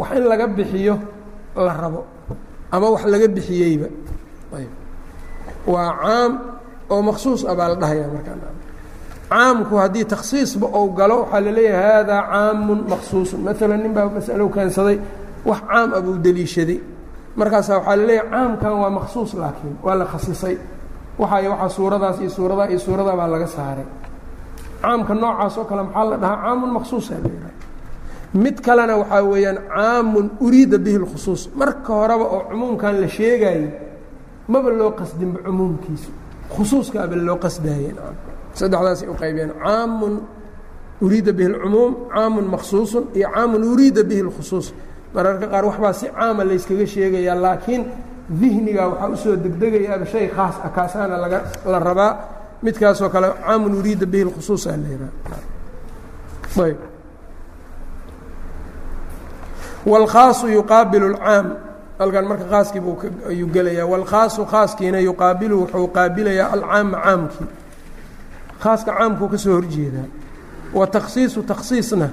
[0.00, 0.94] wax in laga bixiyo
[1.56, 2.00] la rabo
[2.74, 3.86] ama wax laga bixiyeyba
[4.58, 4.70] ayb
[5.72, 6.32] waa caam
[6.92, 8.36] oo maksuus ah baa la dhahayaa markaa
[9.29, 14.47] caamku haddii takhsiisba ou galo waxaa la leeyahay haadaa caamun maksuusun maalan nin baa masalow
[14.55, 14.97] keensaday
[15.49, 16.79] wax caam ah buu deliishaday.
[17.39, 20.55] Markaasa waxaa la leeyahay caamkan waa maksuus laakiin waa la khasisay.
[21.21, 23.87] Waxay waxaa suuradaas iyo suuradaa iyo suuradaa baa laga saaray.
[24.81, 26.39] Caamka noocaas oo kale maxaa la dhahaa?
[26.43, 27.55] Caamun maksuusa la yidhaha
[28.43, 33.65] mid kalena waxaa weeyaan caamun uriida bihi اlkhusuus marka horeba oo cumuumkan la sheegayey
[34.51, 36.09] maba loo qasdinba cumuumkiisa
[36.53, 37.91] khusuuskaaba loo qasdaye
[38.58, 40.14] saddexdaasay u qaybiyeen caamun
[41.04, 44.66] uriida bihi اlcumuum caamun maksuusun iyo caamun uriida bihi اlkhusuus
[45.14, 47.82] mararka qaar waxbaa si caama layskaga sheegayaa laakiin
[48.40, 51.38] dihniga waxaa usoo degdegayaaba shay khaas ah kaasaana laga
[51.72, 52.12] la rabaa
[52.64, 55.36] midkaasoo kale caamun uriida bihi lkhusuus aa la yidhaha
[56.66, 56.78] ayb
[59.90, 61.46] wاlkhaaصu yuqaabilu اlcaam
[61.98, 62.90] halkan marka khaaskiibu
[63.30, 67.46] ayuu gelayaa wاlkhaaصu khaaskiina yuqaabilu wuxuu qaabilayaa alcaama caamkii
[68.63, 70.07] khaaska caamkuu ka soo horjeedaa
[70.73, 72.09] wa takhsiisu takhsiisna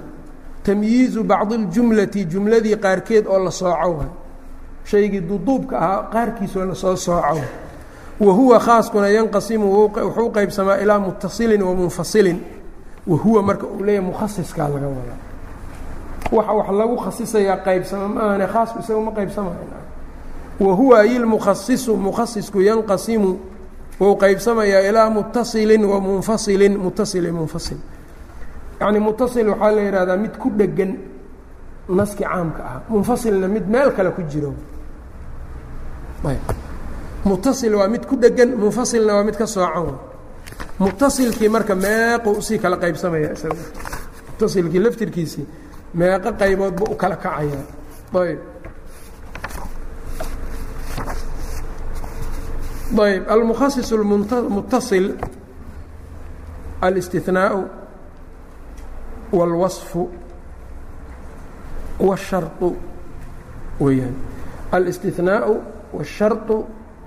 [0.63, 4.09] tamyiizu bacdi اljumlati jumladii qaarkeed oo la sooco waay
[4.85, 7.41] shaygii duduubka ahaa qaarkiisoo la soo sooco
[8.21, 12.39] wa huwa khaaskuna yanqasimu wuxuu qaybsamaa ilaa mutasilin wa munfasilin.
[13.07, 15.19] Wa huwa marka uu leeyahay mukhasiskaa laga wadaa
[16.33, 19.57] waxa wax lagu khasisayaa qaybsama ma ahane khaasku isaga ma qaybsamayo
[20.61, 23.39] wa huwa ay lmukhasisu mukhasisku yanqasimu
[24.01, 27.79] wuu qaybsamayaa ilaa mutasilin wa munfasilin mutasil munfasil.
[28.81, 30.93] Yacni mutasil waxaa la yidhahdaa mid ku dhegan
[31.89, 32.81] naski caamka ah.
[32.89, 34.55] Munfasilna mid meel kale ku jiro.
[37.25, 39.95] Mutasil waa mid ku dhegan munfasilna waa mid ka soocan.
[40.79, 43.65] Mutasilkii marka meequ u sii kala qaybsamaya isaga.
[44.29, 45.47] Mutasilkii laftirkiisii
[45.95, 47.61] meeqo qayboodba u kala kacaya
[48.15, 48.54] ayb
[53.06, 55.08] ayb almukhasis اlmuttaصil
[56.86, 57.60] alاstihnaau
[59.38, 60.02] wاlwaصfu
[62.08, 62.70] wالsharطu
[63.84, 64.16] weyaan
[64.76, 65.54] alاstihnaau
[65.98, 66.58] wالsharطu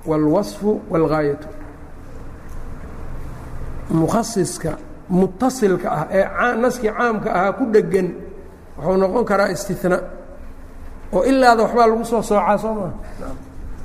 [0.08, 1.48] wاlwaصfu wاlgaayatu
[3.90, 4.72] mukhasiska
[5.10, 6.24] mutasilka ah ee
[6.62, 8.08] naskii caamka ahaa ku dhegan
[8.78, 9.98] wuxuu noqon karaa istina
[11.16, 12.92] oo ilaada waxbaa lagu soo soocaa soo maa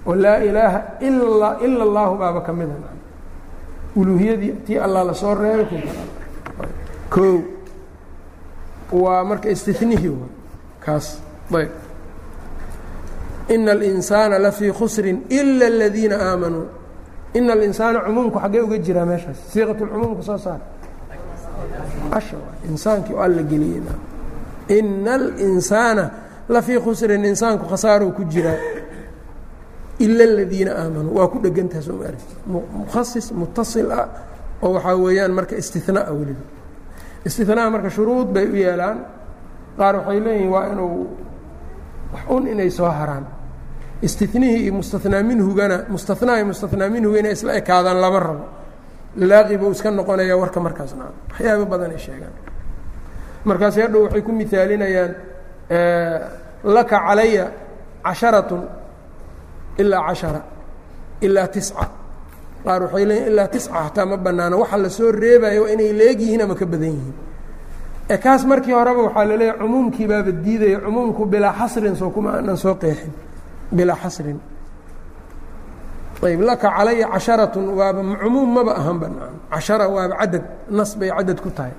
[0.07, 2.73] oo laa ilaaha ila ila اllahu baaba ka mida
[3.95, 5.83] uluuhiyadii tii allah lasoo reebay
[7.09, 7.41] ko
[8.91, 10.15] waa marka istinihii
[10.85, 11.19] kaas
[11.59, 11.69] ayb
[13.49, 16.65] ina اlinsaana lafii khusrin ila اladiina aamanuu
[17.33, 20.59] ina alinsaana cumuumku xaggee uga jiraa meeshaas siiqat lcumuumka soo saar
[22.11, 22.37] asha
[22.69, 23.81] insaankii oo alla geliyey
[24.77, 26.03] ina alinsaana
[26.49, 28.57] lafii khusrin insaanku khasaarou ku jiraa
[30.04, 34.06] ila aladiina aamanuu waa ku dhegantaha soo maarti mukhasis mutasil ah
[34.64, 36.44] oo waxaa weeyaan marka istinaa weliba.
[37.26, 38.98] Istinaa marka shuruud bay u yeelaan.
[39.78, 41.06] Qaar waxay leeyihiin waa inuu
[42.14, 43.24] wax un inay soo haraan.
[44.06, 48.44] Istinihii iyo mustanaa minhugana mustanaa iyo mustanaa minhuga inay isla ekaadaan lama rabo.
[49.30, 52.34] Laaqi buu iska noqonaya warka markaasna waxyaaba badan ay sheegaan.
[53.48, 55.12] Markaas hadhow waxay ku miaalinayaan
[56.74, 57.44] laka calaya
[58.06, 58.62] casharatun
[59.80, 60.40] ilaa cashara
[61.26, 61.84] ilaa tisca.
[62.64, 66.40] Qaar waxay leeyiin ilaa tisca hataa ma banaano waxa la soo reebayo waa inay leegyihiin
[66.44, 67.14] ama ka badan yihiin.
[68.08, 72.30] E kaas markii horeba waxaa la leeyahay cumuumkii baaba diidaya cumuumku bilaa xasrin soo kuma
[72.36, 73.12] aanan soo qeexin.
[73.76, 74.38] Bilaa xasrin.
[76.22, 81.38] Ayb laka calaya casharatun waaba cumuum maba ahan banaan cashara waaba cadad nas bay cadad
[81.44, 81.74] ku tahay.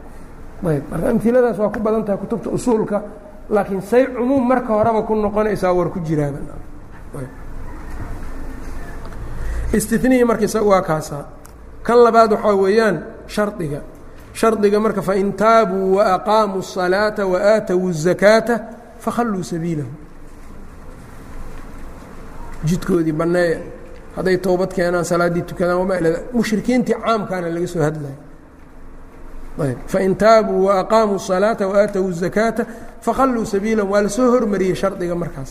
[0.67, 2.97] Ayb marka amiladaas waa ku badan tahay kutubta usuulka
[3.49, 6.39] laakiin say cumuum marka horeba ku noqonaysaa war ku jiraaba
[9.72, 11.24] istinihii marka isaga waa kaasaa
[11.86, 12.96] kan labaad waxaa weeyaan
[13.26, 13.80] shardiga
[14.40, 18.54] shardiga marka fain taabuu waaqaamuu الصalaaةa waaatowu الzakaata
[19.04, 19.90] fakhalluu sabiilahu
[22.68, 23.58] jidkoodii banneeya
[24.16, 28.16] hadday toobad keenaan salaaddii tukadaan wama ila mushrikiintii caamkaana laga soo hadlayo
[29.64, 32.62] ayb fain taabuu waaqaamuu الصalaaةa waaatowu الzakaata
[33.06, 35.50] fakhalluu sabiilahum waa lasoo hormariyey shardiga markaas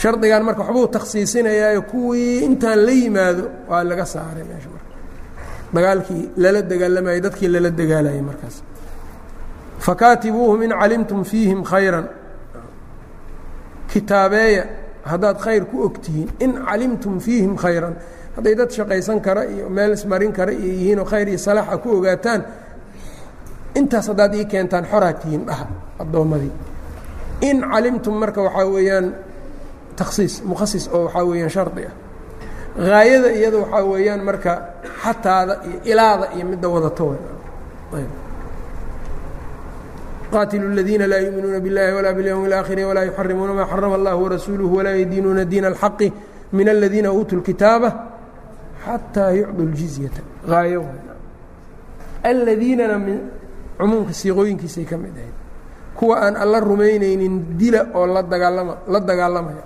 [0.00, 4.90] shardigan marka waxbuu takhsiisinayaayo kuwii intaan la yimaado waa laga saaray meesha marka.
[5.74, 8.56] Dagaalkii lala dagaalamayay dadkii lala dagaalayay markaas.
[9.86, 12.06] Fakaatibuuhum in calimtum fiihim khayran.
[13.92, 14.64] Kitaabeeya
[15.10, 17.94] haddaad khayr ku ogtihiin in calimtum fiihim khayran.
[18.36, 22.42] Hadday dad shaqaysan kara iyo meel ismarin kara iyo yihiinoo khayr iyo salaaxa ku ogaataan
[23.78, 25.66] intaas haddaad ii keentaan xoraa tihiin dhaha
[26.02, 26.52] addoommadii
[27.48, 29.06] in calimtum marka waxaa weeyaan
[29.99, 31.93] takhsiis mukhasis oo waxaa weeyaan shardi ah
[32.91, 34.51] haayada iyada waxaa weeyaan marka
[35.03, 37.05] xataada iyo ilaada iyo midda wadato
[40.31, 44.95] qaatilu الadiina laa yuuminuuna biاllahi walaa biاlyowmi اlآakhiri walaa yuxarimuuna maa xarama اllah warasuuluhu walaa
[45.01, 46.07] yadiinuuna diina اlxaqi
[46.57, 47.89] min aladiina uutuu اlkitaaba
[48.85, 50.21] xataa yucdu اljizyata
[50.51, 50.81] haayo
[52.31, 53.17] aladiinana min
[53.79, 55.35] cumuumka siiqooyinkiisay ka mid ahayd
[55.97, 59.63] kuwa aan alla rumaynaynin dila oo la dagaalama la dagaalamaya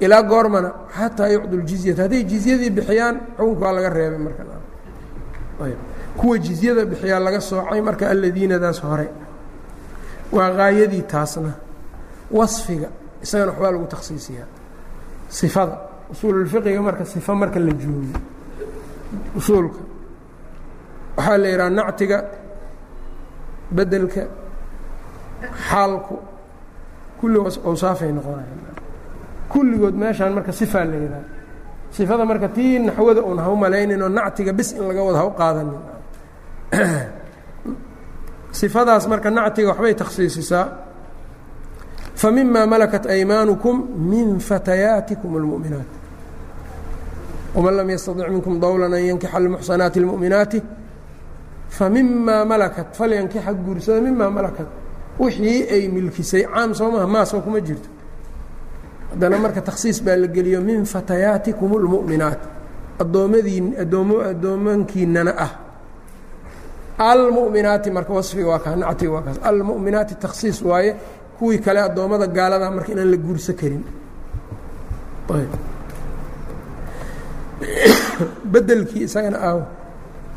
[0.00, 4.42] ilaa goormana xataa yucdu ljizyata hadday jizyadii bixiyaan xukunka waa laga reebay marka.
[6.16, 9.08] Kuwa jizyada bixiyaa laga soocay marka alladiinadaas hore.
[10.32, 11.52] Waa haayadii taasna.
[12.30, 12.88] Wasfiga
[13.22, 14.46] isagana waxbaa lagu takhsiisiyaa.
[15.28, 15.78] Sifada.
[16.10, 18.18] Usuululfiqiga marka sifa marka la joogo.
[19.36, 19.78] Usuulka.
[21.16, 22.24] Waxaa la yidhaha nactiga
[23.70, 24.22] bedelka
[25.68, 26.18] xaalku
[27.20, 28.73] kulligoos awsaafay noqonayaan
[29.51, 31.23] kulligood meeshaan marka sifaa la yidhaha
[31.91, 35.31] sifada marka tii naxwada uun ha u malayninoo nactiga bis in laga wada ha u
[35.39, 35.79] qaadanin
[38.59, 40.65] sifadaas marka nactiga waxbay takhsiisisaa
[42.21, 43.75] famima malakat aymaanukum
[44.11, 45.89] min fatayaatikum اlmu'minaat
[47.55, 50.59] wman lam yastaطic minkum dowla an yankixa almuxsanaati اlmu'minaati
[51.77, 54.67] famima malakat falyankixa guursada mima malakat
[55.19, 57.89] wixii ay milkisay caam soo maha maasoo kuma jirto
[59.13, 62.41] haddana marka takhsiis baa la geliyo min fatayaatikum اlmu'minaat
[63.03, 65.51] addoommadiin addoom addoomankiinana ah
[67.11, 70.91] almu'minaati marka wasfiga waa kaa nactiga waa kaas almu'minaati takhsiis waaye
[71.39, 73.83] kuwii kale addoommada gaalada marka inaan la guursa karin
[78.51, 79.59] bedelkii isagana aaw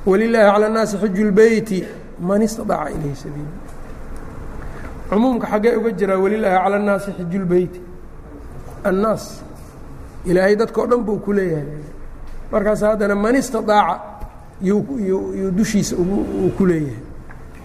[0.07, 1.79] walilaahi calى الnaasi xiju اlbeyti
[2.29, 3.53] man istaطaca ilayhi sabiila
[5.11, 7.81] cumuumka xaggee uga jiraa walilaahi calى الnaasi xiju اlbeyti
[8.90, 9.42] annaas.
[10.26, 11.84] Ilaahay dadka dhan buu ku leeyahay.
[12.52, 14.02] Markaas haddana man istaaaca
[14.62, 17.04] yuu dushiisa uu ku leeyahay.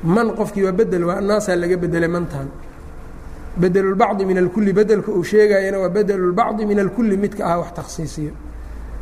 [0.05, 2.49] Man qofkii waa bedel waa annaasaa laga bedelay mantan
[3.57, 8.33] bedelulbacdi min alkuli bedelka uu sheegayana waa bedelulbacdi min alkuli midka ah wax takhsiisiyo.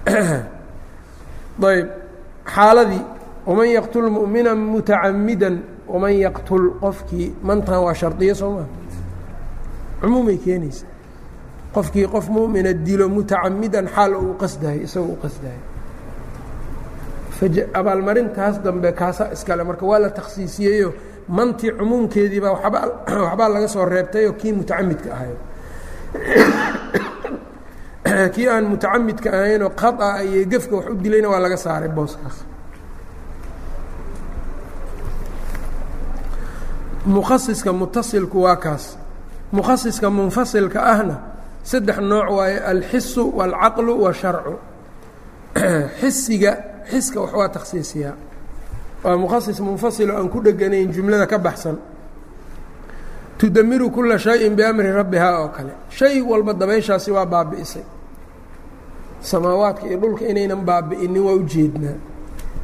[1.71, 1.89] Ayb
[2.45, 3.05] xaaladii
[3.47, 5.53] waman yaqtul mumina mutacamida
[5.87, 8.69] waman yaqtul qofkii mantan waa shardiya soo maa
[10.01, 10.90] cumuumay keenaysa
[11.75, 15.61] qofkii qof mu'mina dilo mutacamidan xaal uu qasdayo isagoo u qasdayo
[17.75, 20.95] abaalmarintaas dambe kaasa iskale marka waa la takhsiisiyeyo
[21.29, 25.37] mantii cumuumkeediibaa waxbaa laga soo reebtayoo kii mutacamidka ahayo.
[28.35, 32.45] Kii aan mutacamidka ahaynoo qaطa iyo gefka wax u dilayna waa laga saaray booskaas.
[37.07, 38.99] Mukhasiska mutasilku waa kaas.
[39.53, 41.21] Mukhasiska munfasilka ahna
[41.63, 44.55] saddex nooc waaye alxisu wاlcaqlu washarcu.
[46.01, 46.53] Xisiga
[46.91, 48.15] xiska wax waa takhsiisiyaa.
[49.05, 51.77] Waa mukhasis munfasiloo aan ku dheganayn jumlada ka baxsan.
[53.39, 55.73] Tudamiru kula shayin biamri rabbihaa oo kale.
[55.91, 57.83] Shay walba dabayshaasi waa baabi'isay.
[59.21, 61.97] Samaawaadka iyo dhulka inaynan baabi'inin waa ujeednaa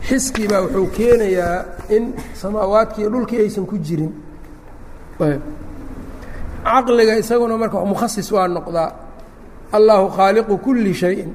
[0.09, 4.13] xiskii baa wuxuu keenayaa in samaawaadki iyo dhulkii aysan ku jirin
[6.67, 8.91] caqliga isaguna marka mukhasis waa noqdaa.
[9.77, 11.31] Allahu khaaliqu kuli shayin.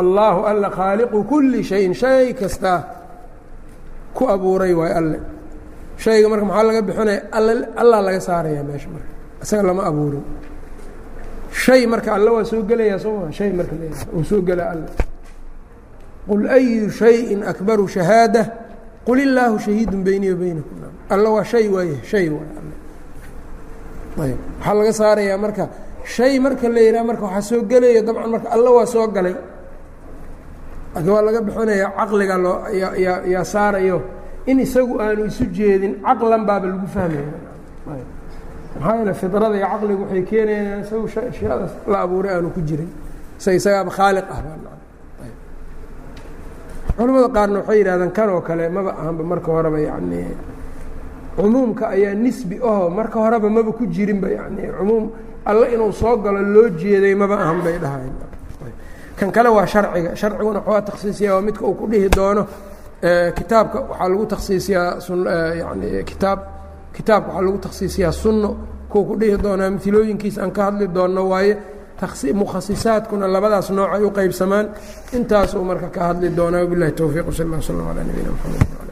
[0.00, 1.92] Allaahu alla khaaliqu kuli shayin.
[1.94, 2.80] Shay kastaa
[4.16, 5.18] ku abuuray waay alle.
[5.98, 7.20] Shayga marka maxaa laga bixinaya
[7.80, 9.12] allah laga saaraya meesha marka.
[9.42, 10.24] Isaga lama abuurin.
[11.52, 13.74] Shay marka alle waa soo gelayaa soo maa shay marka
[14.16, 14.88] uu soo gelaa alle
[16.28, 18.42] qul ayu shayin akbaru shahaada?
[19.06, 20.76] Qul illaahu shahiidu beyni wa beynakum
[21.14, 22.63] alle waa shay waaye shay waay
[24.22, 24.38] ayb.
[24.58, 25.64] Waxaa laga saarayaa marka
[26.14, 29.34] shay marka la yidhaha marka waxaa soo gelaya dabcan marka alle waa soo galay.
[30.94, 33.98] Laakiin waa laga bixinaya caqliga loo yaa yaa saarayo
[34.50, 37.32] in isagu aanu isu jeedin caqlan baaba lagu fahmaya.
[38.80, 42.90] Maxaa yeele fidrada iyo caqligu waxay keenayaan isagu ashyaadaas la abuuray aanu ku jirin.
[43.38, 44.40] Isa isagaaba khaaliq ah
[46.96, 50.20] culamada qaarna waxay yidhahdaan kan oo kale maba ahanba marka horeba yani
[51.36, 55.04] cumuumka ayaa nisbi aho marka horeba maba ku jirinba yani cumuum
[55.46, 58.12] alle inuu soo galo loo jeeday maba ahan bay dhahayn.
[59.18, 62.42] Kan kale waa sharciga sharciguna waxaa takhsiisiya waa midka uu ku dhihi doono
[63.38, 64.98] kitaabka waxaa lagu takhsiisiyaa
[65.60, 66.38] yani kitaab
[66.96, 68.50] kitaabka waxaa lagu takhsiisiyaa sunno
[68.90, 71.54] kuwa ku dhihi doonaa milooyinkiisa aan ka hadli doonno waaye
[72.34, 74.66] mukhasisaadkuna labadaas nooc ay u qaybsamaan
[75.16, 76.60] intaasuu marka ka hadli doonaa.
[76.64, 78.83] Wabilahi towfiiq sal اl slm alى nabiyina mxamed